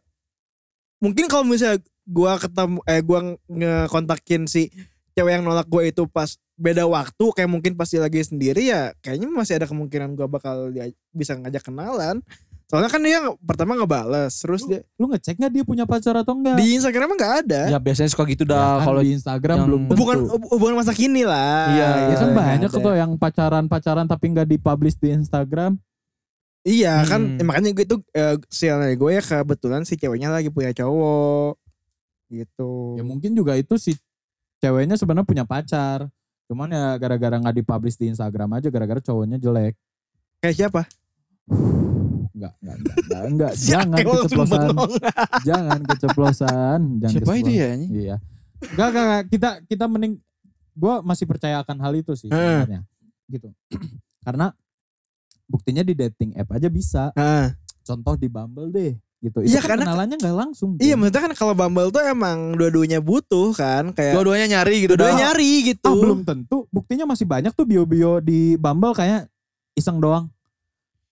[1.02, 4.68] mungkin kalau misalnya gua ketemu eh gua ngekontakin si
[5.12, 9.28] cewek yang nolak gua itu pas beda waktu kayak mungkin pasti lagi sendiri ya kayaknya
[9.28, 12.22] masih ada kemungkinan gua bakal dia bisa ngajak kenalan
[12.63, 16.58] soalnya kan dia pertama ngebales terus dia Lu ngecek nggak dia punya pacar atau enggak?
[16.58, 19.56] di Instagram emang nggak ada Ya biasanya suka gitu Ya dah kan kalau di Instagram
[19.56, 19.94] yang- belum tentu.
[19.94, 20.18] hubungan
[20.50, 22.80] hubungan masa kini lah Iya, Ya kan nggak banyak ada.
[22.80, 25.78] tuh yang pacaran-pacaran tapi nggak dipublish di Instagram.
[26.63, 27.38] iya kan Hmm.
[27.38, 31.60] eh, makanya gue itu eh, sialnya gue ya kebetulan si ceweknya lagi punya cowok
[32.34, 33.93] gitu Ya mungkin juga itu si
[34.58, 36.10] ceweknya sebenarnya punya pacar.
[36.43, 39.78] Cuman ya gara-gara nggak dipublish di Instagram aja gara-gara cowoknya jelek.
[40.39, 40.82] kayak siapa
[42.34, 44.67] Enggak, enggak, enggak, enggak, jangan keceplosan.
[45.48, 47.54] jangan keceplosan, jangan siapa keceplosan.
[47.54, 47.86] ya ini?
[47.93, 48.15] Iya.
[48.65, 49.24] Enggak, enggak, enggak.
[49.30, 50.13] Kita kita mending
[50.74, 52.38] gua masih percaya akan hal itu sih Hmm.
[52.65, 52.82] sebenarnya.
[53.30, 53.48] Gitu.
[54.26, 54.50] Karena
[55.46, 57.04] buktinya di dating app aja bisa.
[57.13, 57.54] Ah.
[57.82, 58.93] Contoh di Bumble deh
[59.24, 59.40] gitu.
[59.40, 60.70] Itu Iya, kan karena- kenalannya nggak langsung.
[60.78, 65.32] Iya maksudnya kan kalau Bumble tuh emang dua-duanya butuh kan kayak Dua-duanya nyari gitu dua-duanya
[65.32, 65.88] nyari gitu.
[65.88, 66.58] Ah, belum tentu.
[66.68, 69.32] Buktinya masih banyak tuh bio-bio di Bumble kayak
[69.74, 70.28] iseng doang.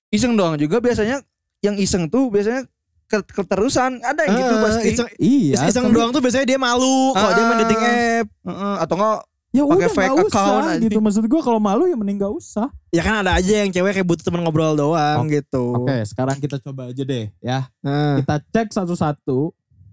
[0.10, 1.24] Iseng doang juga biasanya
[1.60, 2.68] yang iseng tuh biasanya
[3.08, 4.88] ke- keterusan ada yang gitu Ah, pasti.
[4.90, 5.68] iseng, Iya.
[5.68, 7.62] iseng tapi- doang tuh biasanya dia malu kalau dia main Ah.
[7.62, 8.26] dating app.
[8.44, 9.20] Heeh, atau enggak
[9.52, 10.80] Ya pakai udah fake usah account aja.
[10.80, 10.98] gitu.
[11.04, 12.72] Maksud gue kalau malu ya mending gak usah.
[12.90, 15.76] Ya kan ada aja yang cewek kayak butuh teman ngobrol doang gitu.
[15.76, 17.68] Oke, sekarang kita coba aja deh ya.
[17.84, 19.52] Nah, Kita cek satu-satu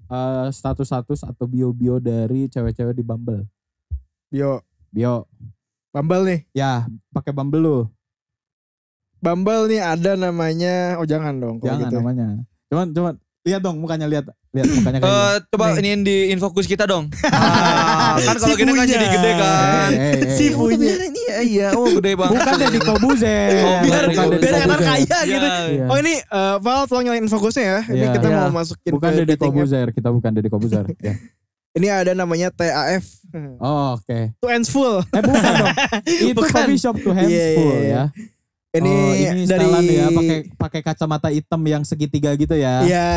[0.08, 3.50] eh, status-status atau bio-bio dari cewek-cewek di Bumble.
[4.30, 5.26] bio Bio.
[5.90, 6.40] Bumble nih.
[6.54, 7.78] Ya, pakai Bumble lu.
[9.18, 11.96] Bumble nih ada namanya oh jangan dong Jangan gitu.
[11.98, 12.26] namanya.
[12.70, 14.30] Cuman cuman lihat dong mukanya lihat.
[14.48, 15.80] Lihat mukanya kayak Eh, coba Nih.
[15.84, 17.12] ini di infokus kita dong.
[17.28, 19.90] Ah, kan kalau Si gini kan jadi gede kan.
[19.90, 20.32] Eh, eh, eh.
[20.32, 20.88] Si punya.
[20.98, 21.68] ini ya, iya.
[21.72, 22.34] Oh, gede banget.
[22.34, 23.48] Bukan Deddy Kobuzer.
[23.54, 25.18] Oh, biar Bukan Deddy biar kaya Iya.
[25.22, 25.48] gitu.
[25.70, 25.84] Iya.
[25.86, 27.78] Oh ini eh, Val tolong nyalain fokusnya ya.
[27.84, 28.08] Ini Iya.
[28.16, 28.38] kita Iya.
[28.38, 29.56] mau masukin Bukan ke Deddy dating app.
[29.58, 30.84] Kobuzer, kita bukan Deddy Kobuzer.
[31.06, 31.14] ya.
[31.70, 33.04] Ini ada namanya TAF.
[33.58, 34.32] Oh, oke.
[34.34, 35.04] Two ends full.
[35.06, 35.68] Eh bukan dong.
[36.24, 36.50] Itu Bukan.
[36.50, 37.86] coffee shop to hands Iya, iya, full iya.
[37.86, 38.02] ya.
[38.68, 39.64] Ini, oh, ini dari
[39.96, 42.84] ya pakai pakai kacamata hitam yang segitiga gitu ya.
[42.84, 43.08] Iya,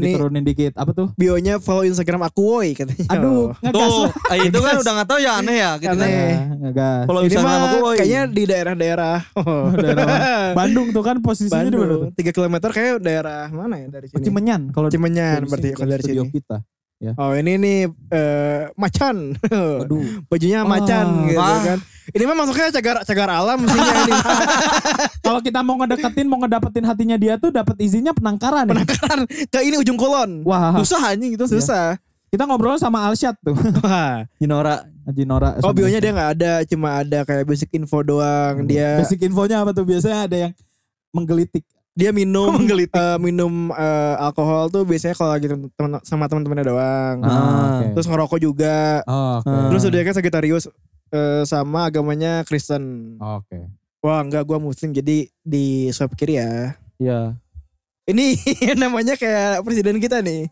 [0.00, 0.72] ini diturunin dikit.
[0.80, 1.12] Apa tuh?
[1.12, 3.04] bionya follow Instagram aku woi katanya.
[3.12, 6.08] Aduh, ngegas Tuh, ah, itu kan udah nggak tahu ya aneh ya gitu kan.
[6.08, 6.16] Aneh.
[6.16, 7.04] Ya, ngegas.
[7.04, 7.96] Kalau Ini bisa mah nama gue, woy.
[8.00, 9.16] kayaknya di daerah-daerah.
[9.36, 9.68] Oh.
[9.76, 10.06] Daerah?
[10.58, 12.00] Bandung tuh kan posisinya di mana tuh?
[12.08, 12.24] Bandung.
[12.24, 14.24] 3 km kayak daerah mana ya dari Oh, sini?
[14.24, 16.32] Cimenyan kalau Cimenyan dari berarti sini, kalau dari sini.
[16.32, 16.56] kita.
[17.12, 19.36] Oh ini nih eh, macan.
[19.44, 20.00] Aduh.
[20.30, 20.66] Bajunya Ah.
[20.66, 21.60] macan gitu Ah.
[21.60, 21.78] kan.
[22.06, 24.12] Ini mah masuknya cagar cagar alam mestinya ini.
[25.24, 28.64] Kalau kita mau ngedeketin, mau ngedapetin hatinya dia tuh dapat izinnya penangkaran.
[28.64, 28.72] ya.
[28.72, 30.40] Penangkaran ke ini ujung kulon.
[30.42, 31.44] Wah, Susah anjing gitu.
[31.46, 31.96] Susah.
[32.28, 33.54] kita ngobrol sama Alsyad tuh.
[33.84, 34.24] Wah.
[34.36, 34.84] Jinora.
[35.04, 35.60] Haji Nora.
[35.60, 38.64] Oh bionya dia nggak ada, cuma ada kayak basic info doang.
[38.64, 39.84] Dia Basic infonya apa tuh?
[39.84, 40.52] Biasanya ada yang
[41.12, 41.60] menggelitik.
[41.94, 47.16] Dia minum eh, minum eh, alkohol tuh biasanya kalau lagi temen, sama teman-temannya doang.
[47.22, 47.86] Ah, oke.
[47.94, 49.00] Terus ngerokok juga.
[49.06, 49.46] Oh, oke.
[49.46, 49.70] Ah.
[49.70, 50.64] Terus dia kan Sagittarius
[51.14, 53.14] eh, sama agamanya Kristen.
[53.22, 53.70] Oke.
[54.02, 56.74] Wah enggak gua muslim jadi di swipe kiri ya.
[56.98, 57.38] Iya.
[58.04, 58.36] Ini
[58.82, 60.50] namanya kayak presiden kita nih.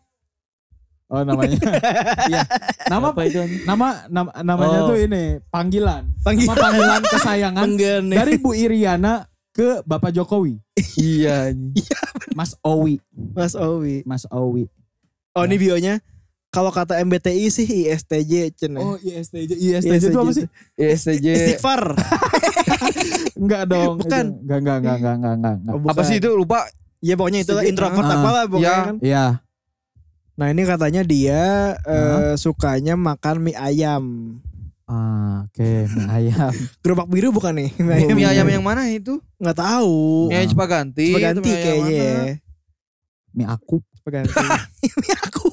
[1.13, 1.59] Oh namanya.
[2.31, 2.47] Iya.
[2.89, 4.95] Nama Apa itu nama, nama namanya Oh.
[4.95, 6.09] tuh ini panggilan.
[6.25, 6.55] Panggilan.
[6.55, 7.69] Nama panggilan kesayangan
[8.09, 10.57] dari Bu Iriana ke Bapak Jokowi.
[10.97, 11.85] Iya anjing.
[12.33, 12.99] Mas Owi.
[13.31, 14.01] Mas Owi.
[14.03, 14.65] Mas Owi.
[15.33, 16.01] Oh ini bionya
[16.49, 18.77] kalau kata MBTI sih ISTJ cen.
[18.77, 19.53] Oh ISTJ.
[19.53, 20.47] ISTJ itu apa sih?
[20.75, 21.27] ISTJ.
[21.31, 21.97] Istighfar.
[23.41, 23.97] Enggak dong.
[23.99, 24.25] Bukan.
[24.27, 24.41] itu.
[24.43, 25.93] Enggak, enggak, enggak, enggak, enggak, enggak.
[25.93, 26.69] Apa sih itu lupa?
[27.01, 27.71] Ya pokoknya itulah ISTJ.
[27.71, 28.15] introvert Ah.
[28.15, 28.81] apalah pokoknya Ya.
[28.83, 28.97] kan.
[29.01, 29.25] Iya.
[30.33, 31.43] Nah ini katanya dia
[31.79, 34.05] eh, sukanya makan mie ayam.
[34.93, 36.53] Ah, oke, mie ayam.
[36.85, 37.71] Gerobak biru bukan nih?
[37.81, 38.17] Mie Oh, ayam.
[38.21, 39.17] Mie ayam yang mana itu?
[39.41, 40.29] Nggak tahu.
[40.29, 41.07] Mie ayam Cipaganti.
[41.17, 42.13] Coba ganti kayaknya.
[43.33, 43.81] Mie akup.
[43.97, 44.37] Coba ganti.
[45.01, 45.49] mie aku.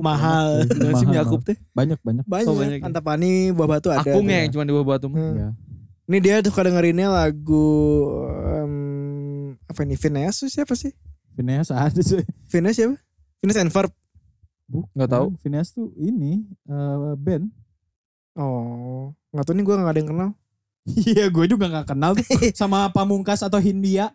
[0.00, 0.68] Mahal.
[0.68, 1.56] Gimana sih mie Yakup teh?
[1.72, 2.24] Banyak, banyak.
[2.28, 2.48] Banyak.
[2.48, 2.86] Oh, banyak ya.
[2.86, 4.04] Antapani buah batu ada.
[4.04, 4.32] Akung tuh.
[4.32, 5.06] ya yang cuma di bawah batu.
[5.10, 5.18] Hmm.
[5.34, 5.48] Iya.
[6.10, 7.70] Ini dia suka dengerinnya lagu
[8.34, 10.90] em, apa ini tuh siapa sih?
[11.38, 12.18] Phineas ada sih.
[12.50, 12.98] Phineas siapa?
[13.46, 13.94] And Ferb.
[14.66, 14.90] Bukan.
[14.94, 15.26] Nggak tahu.
[15.38, 17.48] Phineas tuh ini eh, band.
[18.38, 20.30] Oh, nggak tahu nih gue nggak ada yang kenal.
[21.10, 22.24] Iya, gue juga nggak kenal tuh
[22.60, 24.10] sama Pamungkas atau Hindia.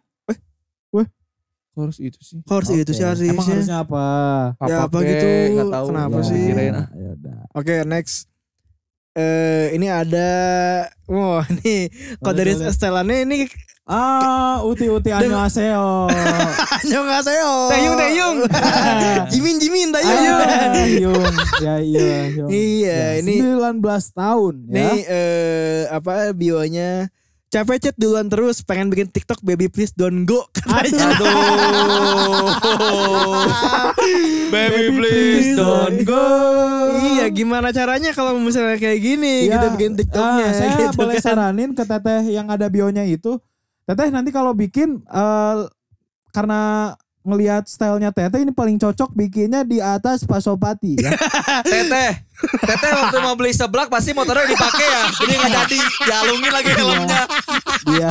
[1.76, 2.40] Harus itu sih.
[2.48, 2.96] Harus itu Oke.
[2.96, 3.36] sih harusnya.
[3.36, 4.06] Emang harusnya apa?
[4.64, 5.28] Ya, apa gitu?
[5.28, 5.88] Nggak tahu.
[5.92, 6.44] Kenapa Ya, sih?
[6.48, 7.38] kirain, Ya, ya udah.
[7.52, 8.32] Oke, next.
[9.16, 10.30] Eh ini ada
[11.08, 11.88] Wah nih
[12.20, 12.68] Kalau Boleh, dari boleh.
[12.70, 13.38] setelannya ini
[13.86, 16.10] Ah, uti uti annyeonghaseyo.
[16.82, 18.38] Annyeonghaseyo Tayung, tayung.
[19.32, 21.34] Jimin Jimin Ayo, tayung Yung.
[21.62, 22.50] Ya iya, Yung.
[22.50, 24.74] Iya, Ya, ini 19 tahun ya.
[24.74, 27.14] Nih eh apa bionya
[27.56, 31.16] Capek chat duluan terus pengen bikin TikTok baby please don't go katanya.
[31.16, 32.52] Aduh.
[34.54, 36.28] Baby please don't go.
[37.16, 41.16] Iya gimana caranya kalau misalnya kayak gini Ya, kita bikin TikToknya ah, saya gitu boleh
[41.16, 41.24] kan.
[41.24, 43.40] saranin ke teteh yang ada bionya itu.
[43.88, 45.58] Teteh nanti kalau bikin eh,
[46.36, 46.92] karena
[47.26, 51.10] ngelihat stylenya teteh ini paling cocok bikinnya di atas pasopati ya.
[51.66, 52.22] Teteh.
[52.36, 55.02] Teteh waktu mau beli seblak pasti motornya dipakai ya.
[55.12, 55.80] Jadi nggak jadi.
[56.04, 57.22] Dialungin lagi helmnya.
[57.88, 58.10] Dia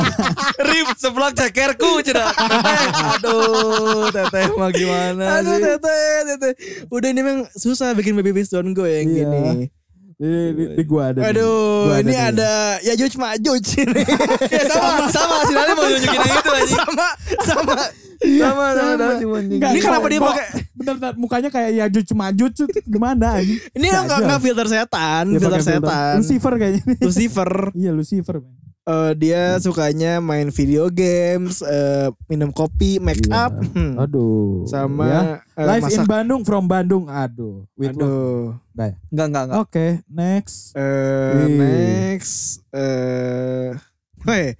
[0.61, 2.27] Rip seblak cekerku cina.
[2.27, 2.79] Teteh.
[3.15, 4.11] Aduh.
[4.11, 5.63] Teteh mah gimana Aduh sih.
[5.63, 6.53] teteh teteh
[6.87, 9.23] Udah ini memang susah bikin baby please don't go yang Iya.
[9.25, 9.71] gini
[10.15, 11.19] di, di, di gua ada.
[11.25, 12.19] Aduh Gua ini nih.
[12.25, 14.01] ada ya Juj Majuj ini
[14.55, 15.35] Ya, sama, sama.
[15.45, 16.77] Lali mau nunjukin yang itu anjing.
[16.77, 17.07] Sama
[17.41, 17.75] Sama
[18.15, 19.13] Sama, sama, sama.
[19.17, 19.59] Cuma anjing.
[19.59, 22.51] Enggak, Ini kenapa dia pakai Bentar, bentar, mukanya kayak ya Juj Majuj
[22.85, 23.39] gimana?
[23.39, 24.01] Ini Gajah.
[24.01, 26.83] enggak enggak filter setan Dia Filter pakai setan Lucifer kayaknya.
[26.99, 28.35] Lucifer iya Lucifer.
[28.39, 28.53] man.
[28.85, 34.61] Eh, Dia sukanya main video games eh, Minum kopi Make up hmm, Aduh.
[34.69, 35.21] Sama ya.
[35.57, 37.09] eh, Live in masak Bandung from Bandung.
[37.09, 37.65] Aduh.
[37.73, 38.05] With love.
[38.05, 38.93] Aduh ya?
[39.09, 39.57] Enggak, enggak, enggak.
[39.59, 40.55] Oke, next.
[40.77, 41.57] Eh, Wih.
[41.57, 42.35] next
[42.69, 43.73] eh
[44.21, 44.53] Weh,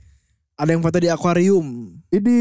[0.56, 1.94] ada yang foto di akuarium.
[2.10, 2.36] Ini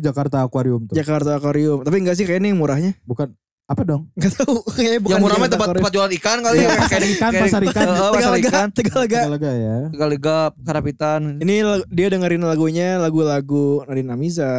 [0.00, 0.94] Jakarta Aquarium tuh.
[0.94, 1.82] Jakarta Aquarium.
[1.82, 2.94] Tapi enggak sih kayaknya yang murahnya.
[3.04, 3.34] Bukan
[3.70, 4.10] apa dong?
[4.18, 4.66] Enggak tahu.
[4.68, 6.74] Kayaknya bukan Yang murah mah Jakarta tempat tempat jualan ikan kali Iya, ya.
[6.76, 7.86] pasar ikan, pasar ikan.
[7.86, 8.66] Pasar Tegalaga, ikan.
[8.74, 9.20] Tegalaga.
[9.30, 9.76] Lega ya.
[9.88, 11.20] Tegalaga, Karapitan.
[11.38, 11.54] Ini
[11.86, 14.50] dia dengerin lagunya lagu-lagu Nadine Amiza,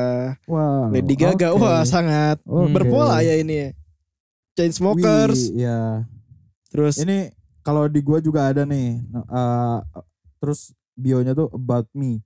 [0.48, 0.90] Wow.
[0.90, 1.52] Lady Gaga.
[1.54, 3.76] Wah, sangat berpola ya ini.
[4.54, 5.52] Chainsmokers.
[5.52, 6.08] Wih, ya.
[6.72, 9.04] Terus Ini kalau di gua juga ada nih.
[9.12, 9.78] eh,
[10.40, 12.24] terus bionya tuh about me.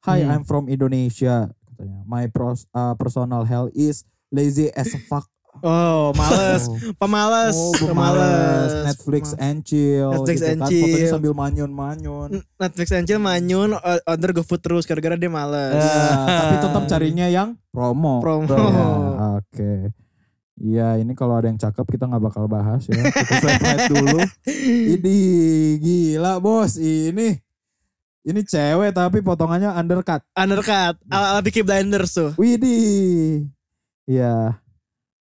[0.00, 0.30] Hi, Hmm.
[0.32, 1.50] I'm from Indonesia.
[1.66, 2.00] Katanya.
[2.04, 5.26] My pros, uh, personal health is lazy as a fuck.
[5.62, 6.64] Oh, males.
[6.68, 7.54] Oh, Pemalas.
[7.56, 7.88] oh Pemalas.
[7.90, 8.70] pemalas.
[8.92, 10.10] Netflix and chill.
[10.14, 10.68] Netflix gitu and kan.
[10.70, 10.84] chill.
[10.86, 12.28] Fotonya sambil manyun-manyun.
[12.60, 13.70] Netflix and chill manyun
[14.06, 15.78] order GoFood terus gara-gara dia males.
[15.78, 18.20] Ya, tapi tetap carinya yang promo.
[18.20, 18.54] Promo.
[18.54, 19.72] Ya, Oke.
[20.58, 22.98] Iya ini kalau ada yang cakep kita nggak bakal bahas ya.
[22.98, 24.18] Kita slide dulu.
[24.98, 25.18] Ini
[25.78, 27.38] gila bos ini.
[28.26, 30.20] Ini cewek tapi potongannya undercut.
[30.34, 30.98] Undercut.
[31.06, 32.34] Ala ala Peaky Blinders tuh.
[32.34, 33.46] Widih.
[34.10, 34.58] Iya.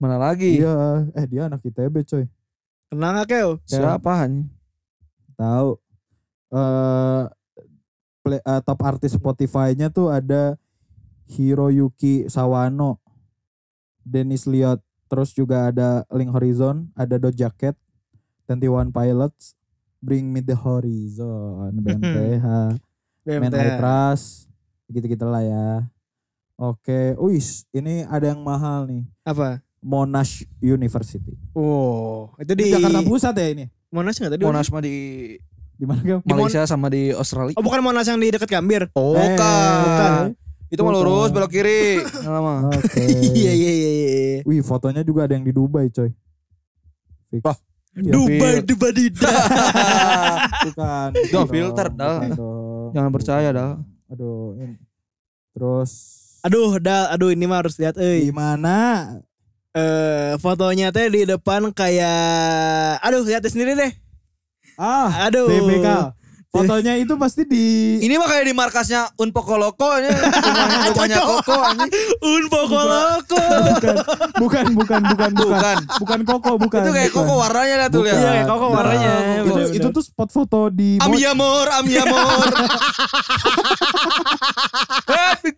[0.01, 0.57] Mana lagi?
[0.57, 1.05] Iya.
[1.13, 2.25] Eh dia anak ITB coy.
[2.89, 3.49] Kenal gak Keo?
[3.63, 4.49] Siapa anjing?
[5.37, 5.77] Tahu.
[6.51, 7.23] Eh
[8.25, 10.57] play- eh, top artis Spotify-nya tuh ada
[11.29, 12.97] Hiroyuki Sawano,
[14.01, 17.77] Dennis Liot, terus juga ada Link Horizon, ada Doja Cat,
[18.45, 19.55] 21 Pilots,
[20.01, 22.47] Bring Me The Horizon, BMTH,
[23.39, 24.49] Man I Trust,
[24.85, 25.69] gitu-gitu lah ya.
[26.59, 29.63] Oke, wis ini ada yang mahal nih, Apa?
[29.81, 31.33] Monash University.
[31.51, 33.65] Oh, itu Di di Jakarta Pusat ya ini.
[33.89, 34.41] Monas nggak tadi?
[34.41, 34.95] Monas mah di
[35.73, 36.19] Di mana Gam?
[36.23, 37.57] Malaysia sama di Australia.
[37.57, 38.87] Oh, bukan Monas yang di dekat Gambir.
[38.93, 40.37] Oh, Eh, bukan.
[40.69, 41.35] Itu mah lurus Bukan.
[41.35, 41.99] belok kiri.
[42.23, 42.69] Lama.
[42.69, 43.01] Oke.
[43.35, 44.39] Iya iya iya iya.
[44.43, 46.13] Wih, fotonya juga ada yang di Dubai, coy.
[47.27, 47.41] Fix.
[47.41, 47.57] Wah,
[47.91, 48.07] Iya.
[48.07, 49.27] Dubai Dubai Dida.
[50.69, 51.09] bukan.
[51.11, 52.17] Dah, bukan filter dah.
[52.23, 52.89] bukan.
[52.93, 53.71] Jangan percaya dah.
[54.07, 54.77] Aduh, ini.
[55.51, 55.91] Terus
[56.41, 58.25] Aduh, dal, aduh ini mah harus lihat euy.
[58.25, 59.19] gimana?
[59.71, 62.19] Eh fotonya teh di depan kayak
[62.99, 63.91] aduh lihat sendiri deh.
[64.75, 65.47] Ah, Aduh.
[65.47, 65.87] TPK.
[66.51, 70.11] Fotonya itu pasti di Ini mah kayak di markasnya Unpoko Loko ini.
[70.91, 71.91] Rumahnya, Koko anjing.
[72.19, 73.39] Un Pokoloko.
[74.35, 75.77] bukan bukan bukan bukan Bukan.
[75.95, 76.81] bukan koko bukan.
[76.83, 77.23] Itu kayak bukan.
[77.23, 78.17] Koko warnanya lah tuh lihat.
[78.17, 79.11] Iya, kayak Koko warnanya.
[79.15, 79.75] Itu Bener-bener.
[79.79, 82.47] itu tuh spot foto di Am Mo- Yamor, Am Yamor.
[85.07, 85.51] Hey,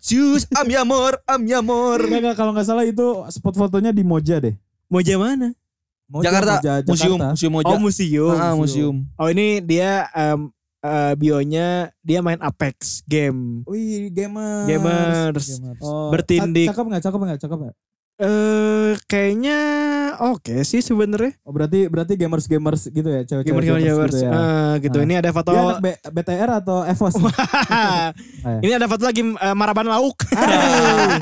[0.00, 0.48] juice.
[0.50, 2.00] Am Yamor, Am Yamor.
[2.00, 4.56] Enggak, enggak, kalau nggak salah itu spot fotonya di Moja deh.
[4.88, 5.52] Moja mana?
[6.04, 7.32] Moja, Jakarta, Moja, museum, Jakarta.
[7.32, 7.68] museum Moja.
[7.68, 8.36] Oh museum.
[8.36, 8.96] Ah, museum.
[9.16, 11.68] Oh ini dia em, eh, bionya
[12.00, 13.64] dia main Apex game.
[13.64, 14.68] Wih, gamers.
[14.68, 15.46] Gamers.
[15.80, 16.68] Oh, Bertindik.
[16.68, 17.02] ca- Cakep nggak?
[17.02, 17.38] Cakep nggak?
[17.40, 17.74] Cakep nggak?
[18.14, 19.58] Eh kayaknya
[20.22, 21.34] oke sih sebenarnya.
[21.42, 24.14] Oh berarti berarti gamers gamers gitu ya, cewek-cewek Gamer gamer gamers.
[24.14, 24.30] gitu ya.
[24.30, 24.96] Eh, gitu.
[24.96, 25.02] Ah.
[25.02, 25.50] Ini ada foto.
[25.50, 27.14] Dia anak B- BTR atau EVOS?
[27.20, 27.34] nih?
[28.46, 28.58] Ayo.
[28.62, 30.14] ini ada foto lagi eh, maraban lauk.
[30.30, 31.18] Aduh,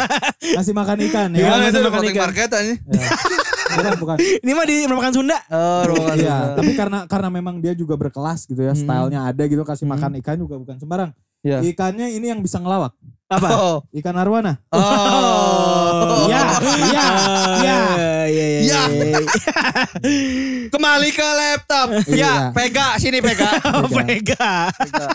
[0.52, 1.40] Ngasih makan ikan ya.
[1.40, 2.22] Gimana itu makan ikan.
[2.22, 2.78] market anjing?
[2.84, 3.02] Ya.
[3.72, 4.16] Bukan, bukan.
[4.44, 5.38] ini mah di makan Sunda.
[5.48, 6.12] Oh.
[6.12, 8.84] Iya, tapi karena karena memang dia juga berkelas gitu ya, Hmm.
[8.84, 9.96] stylenya ada gitu kasih Hmm.
[9.96, 11.16] makan ikan juga bukan sembarang.
[11.42, 11.58] Iya.
[11.66, 12.94] Ikannya ini yang bisa ngelawak.
[13.26, 13.48] Apa?
[13.58, 13.78] Oh.
[13.90, 14.62] Ikan arwana.
[14.70, 16.22] Oh.
[16.22, 17.06] Iya, iya,
[17.58, 17.62] iya.
[17.62, 17.78] Iya,
[18.30, 18.82] iya, Ya.
[18.88, 19.18] iya.
[20.70, 21.86] Kembali ke laptop.
[22.06, 22.14] Iya.
[22.14, 23.58] Ya, pega sini pega.
[23.74, 24.70] Oh, Vega.
[24.70, 25.06] Pega.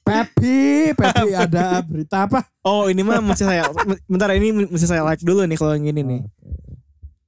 [0.00, 2.42] Pepi, Pepi ada berita apa?
[2.66, 3.70] Oh, ini mah mesti saya
[4.10, 6.20] bentar ini mesti saya like dulu nih kalau yang ini nih.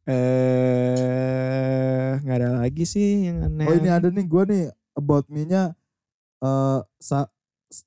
[0.03, 3.71] Eh, nggak ada lagi sih yang aneh.
[3.71, 4.65] Oh ini ada nih gue nih
[4.99, 5.79] about me-nya
[6.43, 7.31] eh sa,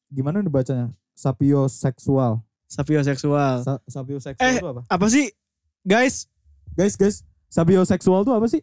[0.08, 0.88] gimana nih bacanya?
[1.14, 2.42] Sapio seksual.
[2.66, 3.62] sapio seksual.
[3.62, 4.58] Sa, sapio seksual Eh.
[4.58, 4.82] itu apa?
[4.86, 5.30] Apa sih?
[5.82, 6.26] Guys,
[6.74, 8.60] Guys, guys, sapio seksual itu apa sih?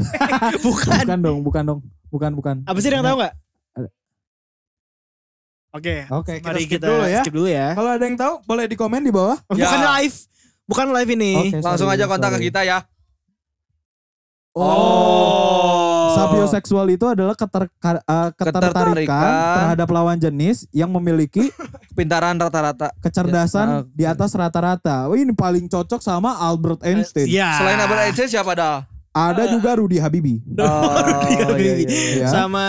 [0.64, 1.04] bukan.
[1.04, 1.80] Bukan dong, bukan dong.
[2.10, 2.56] Bukan, bukan.
[2.64, 3.34] Apa sih yang tahu nggak?
[5.70, 7.20] Oke, Oke, kita mari skip kita dulu ya.
[7.22, 7.66] skip dulu ya.
[7.78, 9.38] Kalau ada yang tahu boleh di komen di bawah.
[9.46, 9.70] Oh, Ya.
[9.70, 10.16] Bukan live.
[10.66, 11.32] Bukan live ini.
[11.38, 12.42] Oke, Langsung sorry, aja kontak sorry.
[12.42, 12.78] ke kita ya.
[14.50, 15.59] Oh.
[16.12, 17.70] Sapioseksual itu adalah keter, eh,
[18.32, 19.30] ketertarikan Ketertarikan.
[19.56, 21.50] terhadap lawan jenis yang memiliki
[21.98, 22.90] Pintaran rata-rata.
[22.98, 25.06] kecerdasan Ya, di atas rata-rata.
[25.06, 27.26] Wih, ini paling cocok sama Albert Einstein.
[27.26, 27.50] Iya.
[27.56, 28.86] Selain Albert Einstein siapa dah?
[29.10, 30.38] Ada juga Rudy Habibie.
[30.60, 31.90] Oh, iya, iya, iya.
[32.20, 32.28] Ya.
[32.30, 32.62] Sama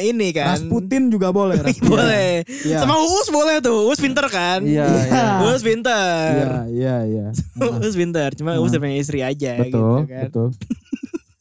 [0.00, 0.50] ini kan.
[0.52, 1.54] Rasputin juga boleh.
[1.62, 1.86] Rasputin.
[1.86, 2.30] boleh.
[2.66, 2.82] Iya.
[2.82, 3.86] Sama Uus boleh tuh.
[3.86, 4.66] Uus pinter kan?
[4.66, 5.06] Iya, Iya.
[5.06, 5.26] iya.
[5.44, 6.28] Uus pinter.
[6.34, 7.26] Iya, iya, iya.
[7.54, 8.34] Nah, Uus pinter.
[8.34, 10.22] Cuma Uus udah punya istri aja betul, gitu kan.
[10.26, 10.48] betul.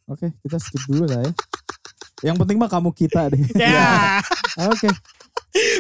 [0.08, 1.32] Oke, kita skip dulu lah ya.
[2.32, 3.44] Yang penting mah kamu kita deh.
[3.60, 4.24] Ya.
[4.72, 4.90] Oke.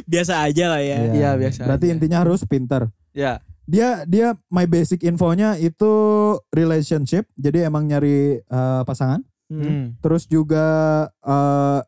[0.05, 0.99] Biasa aja lah ya.
[1.15, 1.93] Iya, biasa Berarti aja.
[1.95, 2.91] intinya harus pinter.
[3.15, 3.39] Ya.
[3.67, 5.91] Dia dia my basic infonya itu
[6.51, 7.25] relationship.
[7.39, 9.23] Jadi emang nyari eh, pasangan.
[9.47, 9.95] Hmm.
[10.03, 10.65] Terus juga
[11.23, 11.79] eh,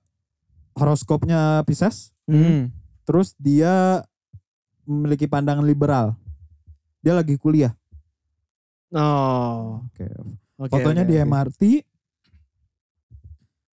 [0.80, 2.16] horoskopnya Pisces.
[2.26, 2.72] Hmm.
[3.04, 4.02] Terus dia
[4.88, 6.16] memiliki pandangan liberal.
[7.04, 7.76] Dia lagi kuliah.
[8.96, 9.86] Oh.
[9.92, 10.08] Oke.
[10.58, 10.72] Oke.
[10.74, 11.16] Fotonya oke, di.
[11.22, 11.62] MRT.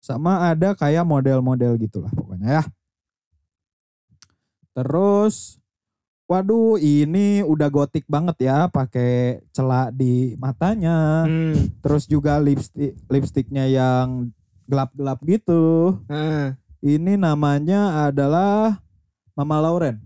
[0.05, 2.63] Sama ada kayak model-model gitulah pokoknya ya.
[4.77, 5.57] Terus
[6.29, 11.25] waduh ini udah gotik banget ya pakai celak di matanya.
[11.25, 11.73] Hmm.
[11.81, 14.29] Terus juga lipstick lipstiknya yang
[14.69, 15.97] gelap-gelap gitu.
[16.05, 16.53] Ah.
[16.85, 18.77] Ini namanya adalah
[19.33, 19.97] Mama Lauren.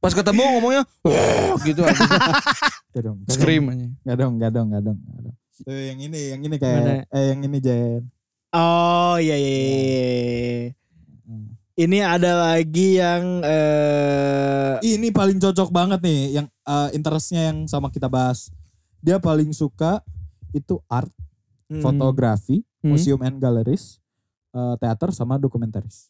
[0.00, 2.00] Pas ketemu ngomongnya "Wah," gitu aja.
[2.96, 3.22] Gak dong.
[3.28, 3.86] gak Scream dong, aja.
[4.08, 4.98] Gak dong, gak dong, gak dong.
[5.04, 5.36] gak dong.
[5.60, 6.94] Tuh yang ini, yang ini kayak Mana?
[7.12, 8.02] eh yang ini Jen.
[8.50, 9.54] Oh iya iya.
[9.54, 10.70] iya, iya.
[11.22, 11.54] Hmm.
[11.78, 17.94] Ini ada lagi yang eh Ini paling cocok banget nih yang eh, interestnya yang sama
[17.94, 18.50] kita bahas.
[18.98, 20.02] Dia paling suka
[20.50, 21.10] itu art,
[21.70, 21.78] hmm.
[21.78, 22.96] fotografi, Hmm.
[22.96, 24.00] museum and galleries,
[24.56, 26.08] eh, teater sama dokumentaris.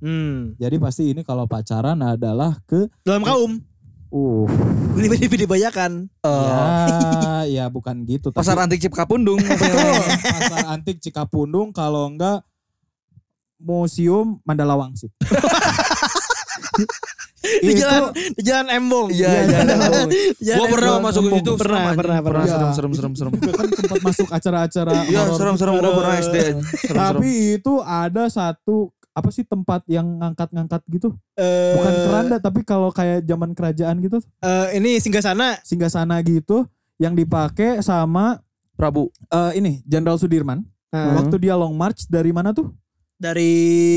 [0.00, 0.56] Hmm.
[0.56, 3.60] Jadi pasti ini kalau pacaran adalah ke Dalam kaum.
[4.10, 4.46] Uh
[4.94, 6.10] Ini di dibayakan.
[6.20, 6.66] Eh, ya
[7.56, 9.38] ya bukan gitu tapi pasar antik Cipkapundung.
[10.36, 12.42] pasar antik Cikapundung kalau enggak
[13.56, 15.12] museum Mandala Wangsit.
[17.40, 19.08] Di jalan di jalan Embong.
[19.10, 19.60] Iya, iya, iya.
[19.64, 20.08] Jalan
[20.60, 21.04] Gua pernah Embong.
[21.08, 21.52] masuk ke situ.
[21.56, 22.44] Pernah, serem, pernah, pernah.
[22.44, 22.76] Serem, Iya.
[22.76, 23.32] serem, serem, serem.
[23.32, 25.60] Kan sempat masuk acara-acara Iya, horor serem, gitu.
[25.64, 25.74] serem.
[25.80, 26.36] Gua pernah SD.
[26.36, 26.96] Serem, serem.
[27.00, 28.76] Tapi itu ada satu
[29.10, 31.08] apa sih tempat yang ngangkat-ngangkat gitu?
[31.34, 35.58] Eh, Bukan keranda tapi kalau kayak zaman kerajaan gitu, eh, ini singgah sana.
[35.60, 36.64] singgah sana gitu
[36.96, 38.38] yang dipakai sama
[38.72, 39.10] Prabu.
[39.28, 40.62] eh, ini Jenderal Sudirman.
[40.90, 42.70] Nah, Waktu dia long march dari mana tuh?
[43.16, 43.52] dari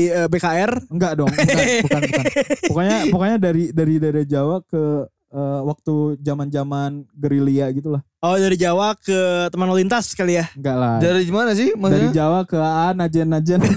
[0.06, 0.84] eh, BKR.
[0.86, 2.24] Enggak dong, bukan, bukan, bukan.
[2.68, 8.02] Pokoknya pokoknya dari dari daerah Jawa ke eh, waktu zaman-zaman gerilya gitu lah.
[8.22, 9.18] Oh dari Jawa ke
[9.50, 10.46] teman lalu lintas kali ya.
[10.54, 10.96] Enggak lah.
[10.96, 12.10] Dari mana sih Dari maksudnya?
[12.14, 13.60] Jawa ke A najen najen.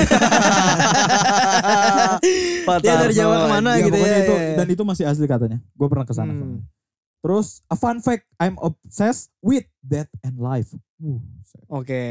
[2.84, 4.18] Ya dari Jawa ke mana Ya, gitu ya.
[4.20, 4.56] itu ya, ya.
[4.60, 5.58] dan itu masih asli katanya.
[5.74, 6.32] Gue pernah ke sana.
[6.36, 6.64] Hmm.
[7.24, 10.72] Terus a fun fact, I'm obsessed with death and life.
[11.00, 11.20] Uh,
[11.72, 12.02] Oke.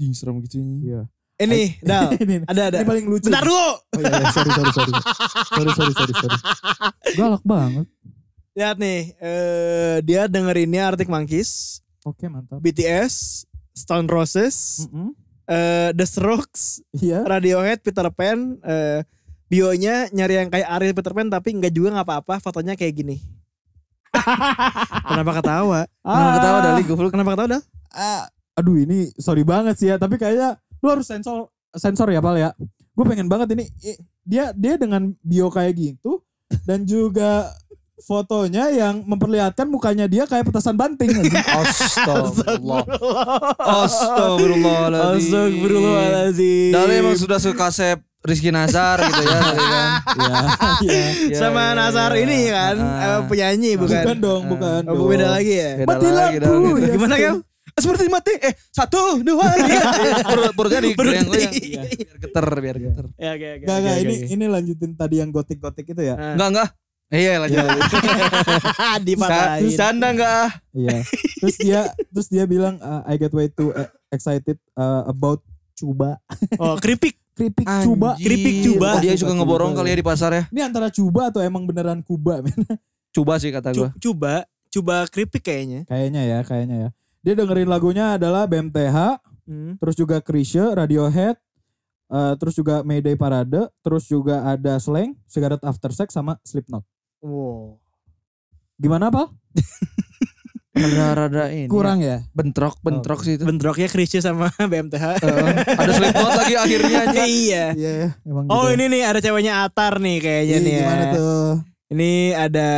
[0.00, 0.90] Ih, serem gitu ini.
[0.90, 1.04] iya.
[1.34, 2.14] Ini, Dal.
[2.24, 2.76] ini, Ada ada.
[2.80, 3.26] ini paling lucu.
[3.28, 3.68] Bentar dulu.
[3.76, 4.92] Oh iya, iya, sorry sorry sorry.
[5.52, 6.38] sorry sorry sorry sorry.
[7.14, 7.86] Galak banget.
[8.54, 12.60] Lihat nih, eh dia dengerinnya Arctic Monkeys, Oke mantap.
[12.60, 15.10] BTS, Stone Roses, Mm-mm.
[15.44, 17.24] eh The Strokes, Iya.
[17.24, 19.02] Radiohead, Peter Pan, eh
[19.44, 23.16] bionya nyari yang kayak Ariel Peter Pan tapi nggak juga nggak apa-apa, fotonya kayak gini.
[25.04, 25.80] Kenapa ketawa?
[26.00, 27.10] Kenapa ketawa Dali goblok?
[27.10, 27.62] Kenapa ketawa dah?
[27.90, 28.22] Ah,
[28.54, 32.54] aduh ini sorry banget sih ya, tapi kayaknya lu harus sensor sensor ya pal ya.
[32.94, 36.22] Gue pengen banget ini i- dia dia dengan bio kayak gitu
[36.62, 37.50] dan juga
[37.96, 41.10] fotonya yang memperlihatkan mukanya dia kayak petasan banting.
[41.10, 41.30] anjing.
[41.60, 42.82] Astagfirullah.
[43.56, 45.30] Astagfirullahaladzim.
[45.30, 46.72] Astagfirullahaladzim.
[46.72, 49.52] Dali emang sudah suka sep Rizky Nazar gitu ya kan.
[49.52, 50.32] Iya,
[50.88, 51.04] iya.
[51.28, 52.22] Iya, Sama iya, Nazar iya.
[52.24, 53.04] ini kan, Ah.
[53.04, 54.00] eh, penyanyi bukan?
[54.00, 54.80] Bukan dong, bukan.
[54.88, 55.08] Oh, dong.
[55.12, 55.70] beda lagi ya?
[55.76, 56.80] Beda Mati lagi lampu, dong.
[56.80, 56.88] ya.
[56.90, 57.36] Gimana Kel?
[57.74, 58.32] Seperti mati.
[58.38, 59.90] Eh, satu, dua, tiga.
[60.24, 61.52] Perut, perutnya di goyang goyang.
[61.52, 61.74] Berhenti.
[62.00, 63.04] Biar geter, biar geter.
[63.18, 63.64] Ya, oke, oke.
[63.66, 66.14] Gak, gak, ini ini lanjutin tadi yang gotik-gotik itu ya.
[66.14, 66.32] Ah.
[66.32, 66.68] Enggak, enggak.
[67.14, 67.62] Eh, Iya, lanjut.
[69.00, 69.70] Dipatahin.
[69.72, 70.46] Canda enggak?
[70.70, 70.98] Iya.
[71.38, 75.40] Terus dia terus dia bilang uh, I get way too uh, excited uh, about
[75.72, 76.18] cuba.
[76.58, 77.14] Oh, keripik.
[77.34, 78.14] Keripik cuba.
[78.16, 78.88] Keripik cuba.
[78.94, 79.76] Oh, dia suka Cuba ngeborong ya.
[79.76, 80.42] kali ya di pasar ya.
[80.48, 82.54] Ini antara cuba atau emang beneran kuba men?
[83.10, 83.90] Coba sih kata gua.
[83.90, 85.82] Cu- Coba, coba keripik kayaknya.
[85.84, 86.88] Kayaknya ya, kayaknya ya.
[87.20, 89.76] Dia dengerin lagunya adalah BMTH, Hmm.
[89.76, 91.36] terus juga Krisye, Radiohead,
[92.08, 96.80] uh, terus juga Mayday Parade, terus juga ada Slang, Cigarette After Sex sama Slipknot.
[97.24, 97.80] Wow.
[98.76, 99.32] Gimana Pal?
[100.74, 101.70] Rada-rada ini.
[101.70, 102.26] Kurang ya?
[102.34, 103.46] bentrok, bentrok sih itu.
[103.46, 105.22] Bentroknya Krisye sama BMTH.
[105.22, 107.22] Eh, ada slipknot lagi akhirnya aja.
[107.46, 107.64] iya.
[107.72, 108.74] Iya ya, emang Oh gitu.
[108.76, 110.80] ini nih ada ceweknya Atar nih kayaknya Iya, nih ya.
[110.82, 111.46] gimana tuh?
[111.94, 112.70] Ini ada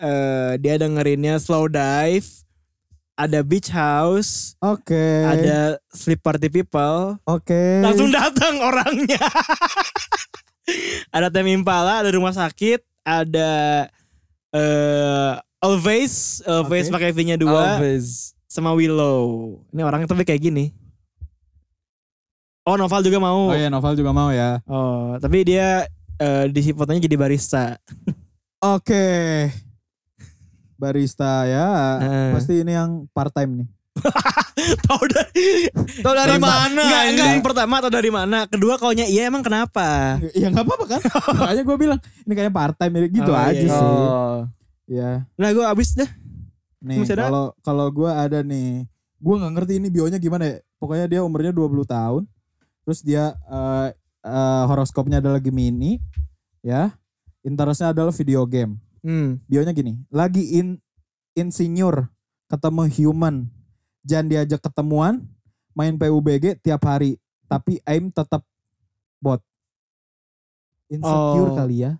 [0.00, 2.24] eh, dia dengerinnya Slow Dive,
[3.14, 5.28] ada Beach House, Oke.
[5.28, 7.20] ada Sleep Party People.
[7.22, 7.84] Oke.
[7.84, 9.20] Langsung datang orangnya.
[11.16, 13.52] ada Tem Impala, ada rumah sakit, ada
[14.52, 16.94] eh Always, Always Oke.
[16.94, 18.30] pakai V-nya dua Alves.
[18.46, 19.58] sama Willow.
[19.74, 20.70] Ini orangnya tapi kayak gini.
[22.62, 23.50] Oh, Noval juga mau.
[23.50, 24.62] Oh iya, Novel juga mau ya.
[24.70, 25.88] Oh, tapi dia
[26.20, 27.74] eh, di fotonya jadi barista.
[28.62, 29.50] Oke.
[30.78, 31.98] Barista ya.
[31.98, 32.30] Eh.
[32.38, 33.68] Pasti ini yang part time nih.
[34.88, 35.70] Tahu dari
[36.02, 36.82] Tahu dari mana?
[36.82, 38.44] Enggak, enggak yang pertama atau dari mana?
[38.46, 40.18] Kedua kaunya iya emang kenapa?
[40.34, 41.00] Ya nggak apa-apa kan?
[41.38, 43.70] Makanya gue bilang ini kayak part time gitu Oh, aja iya.
[43.70, 43.86] sih.
[43.86, 44.38] Oh.
[44.88, 45.10] Ya.
[45.36, 46.10] Nah, gue abis dah.
[46.80, 48.86] Nih kalau kalau gue ada nih.
[49.18, 50.56] Gue nggak ngerti ini bionya gimana ya.
[50.78, 52.22] Pokoknya dia umurnya 20 tahun.
[52.86, 53.88] Terus dia eh,
[54.24, 55.98] eh, horoskopnya adalah Gemini.
[56.62, 56.94] Ya.
[57.42, 58.78] Interestnya adalah video game.
[59.02, 59.38] Hmm.
[59.46, 60.82] Bionya gini, lagi in
[61.38, 62.10] insinyur
[62.50, 63.46] ketemu human,
[64.04, 65.24] jangan diajak ketemuan,
[65.72, 68.42] main PUBG tiap hari, tapi aim tetap
[69.22, 69.42] bot.
[70.88, 71.56] Insecure Oh.
[71.56, 71.92] kali ya,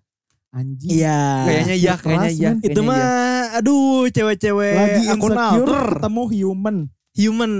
[0.50, 0.90] anjing.
[1.02, 1.20] Iya.
[1.44, 2.48] Kayaknya iya, keras, kayaknya iya.
[2.48, 2.56] men.
[2.64, 3.58] Itu kayaknya mah iya.
[3.60, 6.76] aduh cewek-cewek lagi akun insecure alter ketemu human.
[7.18, 7.52] human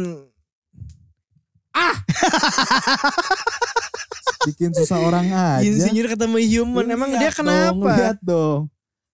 [4.49, 5.65] bikin susah orang aja.
[5.65, 8.61] insinyur ketemu human emang Lihat dia dong, kenapa lihat dong.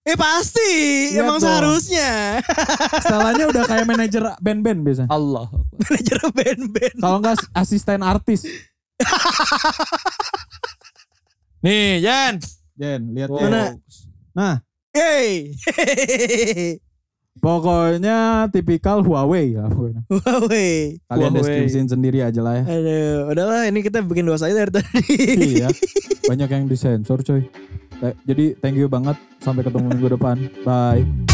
[0.05, 0.71] Eh pasti
[1.11, 1.43] Lihat emang dong.
[1.43, 2.39] seharusnya
[3.01, 5.03] Setelahnya udah kayak manajer band-band biasa.
[5.09, 5.45] Allah.
[5.75, 8.41] manajer band-band Kalau enggak asisten artis.
[11.61, 12.39] Nih, Jan.
[12.75, 13.39] Jen, lihat Wow.
[13.39, 13.49] Jen.
[13.49, 13.65] Mana?
[14.35, 14.55] Nah,
[14.91, 15.55] hey
[17.37, 20.01] pokoknya tipikal Huawei lah pokoknya.
[20.07, 21.39] Huawei Kalian Huawei.
[21.39, 22.63] deskripsiin sendiri aja lah ya.
[22.65, 25.01] aduh udahlah ini kita bikin dosa aja dari tadi
[25.57, 25.67] iya.
[26.25, 27.43] Banyak yang disensor coy.
[28.24, 29.16] Jadi thank you banget.
[29.42, 30.36] Sampai ketemu minggu depan.
[30.64, 31.34] Bye.